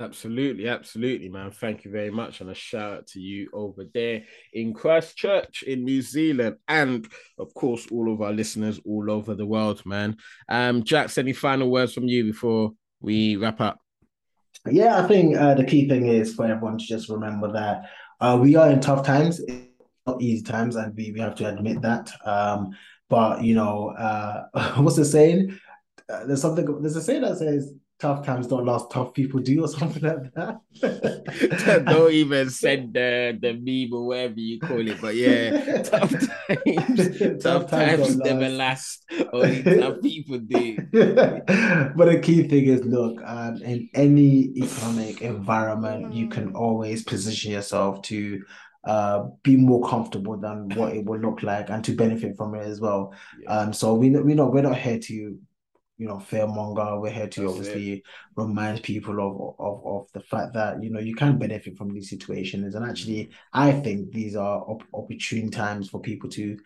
Absolutely, 0.00 0.66
absolutely, 0.66 1.28
man. 1.28 1.50
Thank 1.50 1.84
you 1.84 1.90
very 1.90 2.10
much. 2.10 2.40
And 2.40 2.48
a 2.48 2.54
shout 2.54 2.92
out 2.92 3.06
to 3.08 3.20
you 3.20 3.50
over 3.52 3.84
there 3.92 4.22
in 4.54 4.72
Christchurch 4.72 5.62
in 5.62 5.84
New 5.84 6.00
Zealand. 6.00 6.56
And 6.66 7.06
of 7.38 7.52
course, 7.52 7.86
all 7.92 8.10
of 8.10 8.22
our 8.22 8.32
listeners 8.32 8.80
all 8.86 9.10
over 9.10 9.34
the 9.34 9.44
world, 9.44 9.84
man. 9.84 10.16
Um, 10.48 10.84
Jax, 10.84 11.18
any 11.18 11.34
final 11.34 11.70
words 11.70 11.92
from 11.92 12.04
you 12.04 12.24
before 12.24 12.72
we 13.00 13.36
wrap 13.36 13.60
up? 13.60 13.78
Yeah, 14.70 15.04
I 15.04 15.06
think 15.06 15.36
uh, 15.36 15.52
the 15.52 15.64
key 15.64 15.86
thing 15.86 16.06
is 16.06 16.34
for 16.34 16.46
everyone 16.46 16.78
to 16.78 16.84
just 16.84 17.10
remember 17.10 17.52
that 17.52 17.82
uh, 18.20 18.38
we 18.40 18.56
are 18.56 18.70
in 18.70 18.80
tough 18.80 19.04
times, 19.04 19.42
not 20.06 20.22
easy 20.22 20.42
times, 20.42 20.76
and 20.76 20.96
we, 20.96 21.12
we 21.12 21.20
have 21.20 21.34
to 21.36 21.48
admit 21.48 21.82
that. 21.82 22.10
Um, 22.24 22.70
but 23.10 23.44
you 23.44 23.54
know, 23.54 23.90
uh, 23.90 24.44
what's 24.80 24.96
the 24.96 25.04
saying? 25.04 25.58
Uh, 26.08 26.24
there's 26.24 26.40
something. 26.40 26.80
There's 26.80 26.96
a 26.96 27.02
saying 27.02 27.22
that 27.22 27.36
says 27.36 27.74
tough 28.00 28.24
times 28.24 28.46
don't 28.46 28.64
last, 28.64 28.90
tough 28.90 29.12
people 29.14 29.40
do, 29.40 29.64
or 29.64 29.68
something 29.78 30.02
like 30.02 30.32
that. 30.34 31.84
don't 31.86 32.12
even 32.12 32.50
send 32.50 32.94
the 32.94 33.38
the 33.40 33.52
meme 33.52 33.92
or 33.92 34.06
whatever 34.06 34.40
you 34.40 34.58
call 34.58 34.86
it, 34.86 35.00
but 35.00 35.14
yeah, 35.14 35.82
tough 35.82 36.10
times, 36.48 37.18
tough, 37.18 37.40
tough 37.42 37.70
times, 37.70 38.16
never 38.16 38.48
last. 38.48 39.04
Only 39.32 39.62
tough 39.62 40.00
people 40.02 40.38
do. 40.38 40.76
but 40.92 42.04
the 42.06 42.20
key 42.22 42.48
thing 42.48 42.64
is, 42.64 42.84
look, 42.84 43.20
um, 43.24 43.56
in 43.62 43.88
any 43.94 44.52
economic 44.56 45.22
environment, 45.22 46.12
you 46.14 46.28
can 46.28 46.54
always 46.54 47.04
position 47.04 47.52
yourself 47.52 48.02
to 48.02 48.42
uh, 48.84 49.24
be 49.42 49.56
more 49.56 49.86
comfortable 49.86 50.38
than 50.38 50.68
what 50.70 50.94
it 50.94 51.04
will 51.04 51.18
look 51.18 51.42
like 51.42 51.68
and 51.68 51.84
to 51.84 51.94
benefit 51.94 52.36
from 52.36 52.54
it 52.54 52.64
as 52.64 52.80
well. 52.80 53.12
Yeah. 53.42 53.50
Um, 53.50 53.72
so 53.72 53.94
we 53.94 54.10
we 54.10 54.34
know 54.34 54.46
we're 54.46 54.62
not 54.62 54.78
here 54.78 54.98
to 54.98 55.38
you 56.00 56.08
know 56.08 56.16
fearmonger. 56.16 57.00
We're 57.00 57.10
here 57.10 57.28
to 57.28 57.42
That's 57.42 57.52
obviously 57.52 57.92
it. 57.92 58.02
remind 58.36 58.82
people 58.82 59.14
of, 59.20 59.54
of 59.58 59.86
of 59.86 60.12
the 60.14 60.20
fact 60.20 60.54
that 60.54 60.82
you 60.82 60.90
know 60.90 60.98
you 60.98 61.14
can 61.14 61.38
benefit 61.38 61.76
from 61.76 61.92
these 61.92 62.08
situations, 62.08 62.74
and 62.74 62.84
actually, 62.88 63.30
I 63.52 63.72
think 63.72 64.12
these 64.12 64.34
are 64.34 64.60
op- 64.62 64.88
opportune 64.94 65.50
times 65.50 65.90
for 65.90 66.00
people 66.00 66.30
to 66.30 66.58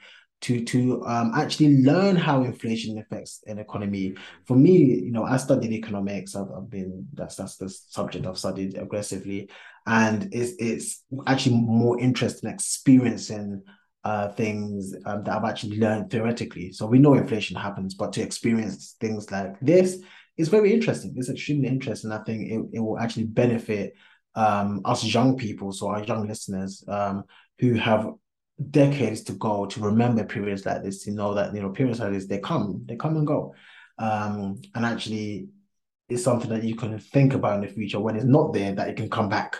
to 0.42 0.64
to 0.64 1.04
um, 1.06 1.32
actually 1.34 1.82
learn 1.82 2.16
how 2.16 2.44
inflation 2.44 2.98
affects 2.98 3.42
an 3.46 3.58
economy. 3.58 4.14
For 4.46 4.56
me, 4.56 4.72
you 4.76 5.10
know, 5.10 5.24
I 5.24 5.36
studied 5.38 5.72
economics. 5.72 6.36
I've, 6.36 6.50
I've 6.56 6.70
been 6.70 7.08
that's 7.12 7.36
that's 7.36 7.56
the 7.56 7.68
subject 7.68 8.26
I've 8.26 8.38
studied 8.38 8.78
aggressively, 8.78 9.50
and 9.86 10.28
it's 10.32 10.52
it's 10.60 11.02
actually 11.26 11.56
more 11.56 11.98
interesting 11.98 12.50
experiencing 12.50 13.62
uh, 14.04 14.28
things 14.28 14.94
um, 15.06 15.24
that 15.24 15.36
I've 15.36 15.44
actually 15.50 15.78
learned 15.78 16.10
theoretically. 16.10 16.72
So 16.72 16.86
we 16.86 16.98
know 16.98 17.14
inflation 17.14 17.56
happens, 17.56 17.94
but 17.94 18.12
to 18.14 18.22
experience 18.22 18.96
things 19.00 19.30
like 19.30 19.58
this 19.60 20.00
is 20.36 20.48
very 20.48 20.72
interesting. 20.72 21.14
It's 21.16 21.30
extremely 21.30 21.68
interesting. 21.68 22.12
I 22.12 22.22
think 22.24 22.50
it, 22.50 22.76
it 22.76 22.80
will 22.80 22.98
actually 22.98 23.24
benefit 23.24 23.94
um, 24.34 24.80
us 24.84 25.04
young 25.04 25.36
people, 25.36 25.72
so 25.72 25.88
our 25.88 26.02
young 26.02 26.26
listeners 26.26 26.84
um, 26.88 27.24
who 27.60 27.74
have 27.74 28.10
decades 28.70 29.22
to 29.22 29.32
go 29.32 29.66
to 29.66 29.80
remember 29.80 30.24
periods 30.24 30.66
like 30.66 30.82
this, 30.82 31.04
to 31.04 31.10
know 31.12 31.34
that, 31.34 31.54
you 31.54 31.62
know, 31.62 31.70
periods 31.70 32.00
like 32.00 32.12
this, 32.12 32.26
they 32.26 32.38
come, 32.38 32.82
they 32.86 32.96
come 32.96 33.16
and 33.16 33.26
go. 33.26 33.54
Um, 33.98 34.60
and 34.74 34.84
actually, 34.84 35.48
it's 36.08 36.24
something 36.24 36.50
that 36.50 36.64
you 36.64 36.74
can 36.76 36.98
think 36.98 37.34
about 37.34 37.56
in 37.56 37.60
the 37.62 37.72
future 37.72 38.00
when 38.00 38.16
it's 38.16 38.24
not 38.24 38.52
there, 38.52 38.72
that 38.74 38.88
it 38.88 38.96
can 38.96 39.08
come 39.08 39.28
back. 39.28 39.56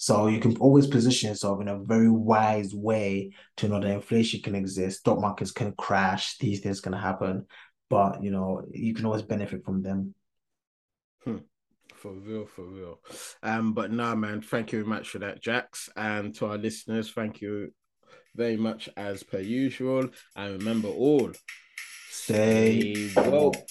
So 0.00 0.28
you 0.28 0.40
can 0.40 0.56
always 0.56 0.86
position 0.86 1.28
yourself 1.28 1.60
in 1.60 1.68
a 1.68 1.78
very 1.78 2.08
wise 2.08 2.74
way 2.74 3.32
to 3.58 3.68
know 3.68 3.80
that 3.80 3.90
inflation 3.90 4.40
can 4.40 4.54
exist, 4.54 5.00
stock 5.00 5.20
markets 5.20 5.50
can 5.50 5.72
crash, 5.72 6.38
these 6.38 6.60
things 6.60 6.80
can 6.80 6.94
happen, 6.94 7.44
but 7.90 8.22
you 8.22 8.30
know 8.30 8.62
you 8.72 8.94
can 8.94 9.04
always 9.04 9.20
benefit 9.20 9.62
from 9.62 9.82
them. 9.82 10.14
Hmm. 11.22 11.36
For 11.96 12.12
real, 12.14 12.46
for 12.46 12.64
real. 12.64 13.00
Um, 13.42 13.74
but 13.74 13.92
now, 13.92 14.14
man, 14.14 14.40
thank 14.40 14.72
you 14.72 14.78
very 14.78 14.88
much 14.88 15.10
for 15.10 15.18
that, 15.18 15.42
Jax, 15.42 15.90
and 15.94 16.34
to 16.36 16.46
our 16.46 16.56
listeners, 16.56 17.10
thank 17.10 17.42
you 17.42 17.74
very 18.34 18.56
much 18.56 18.88
as 18.96 19.22
per 19.22 19.40
usual. 19.40 20.08
And 20.34 20.60
remember, 20.60 20.88
all 20.88 21.32
stay 22.08 23.12
woke. 23.16 23.68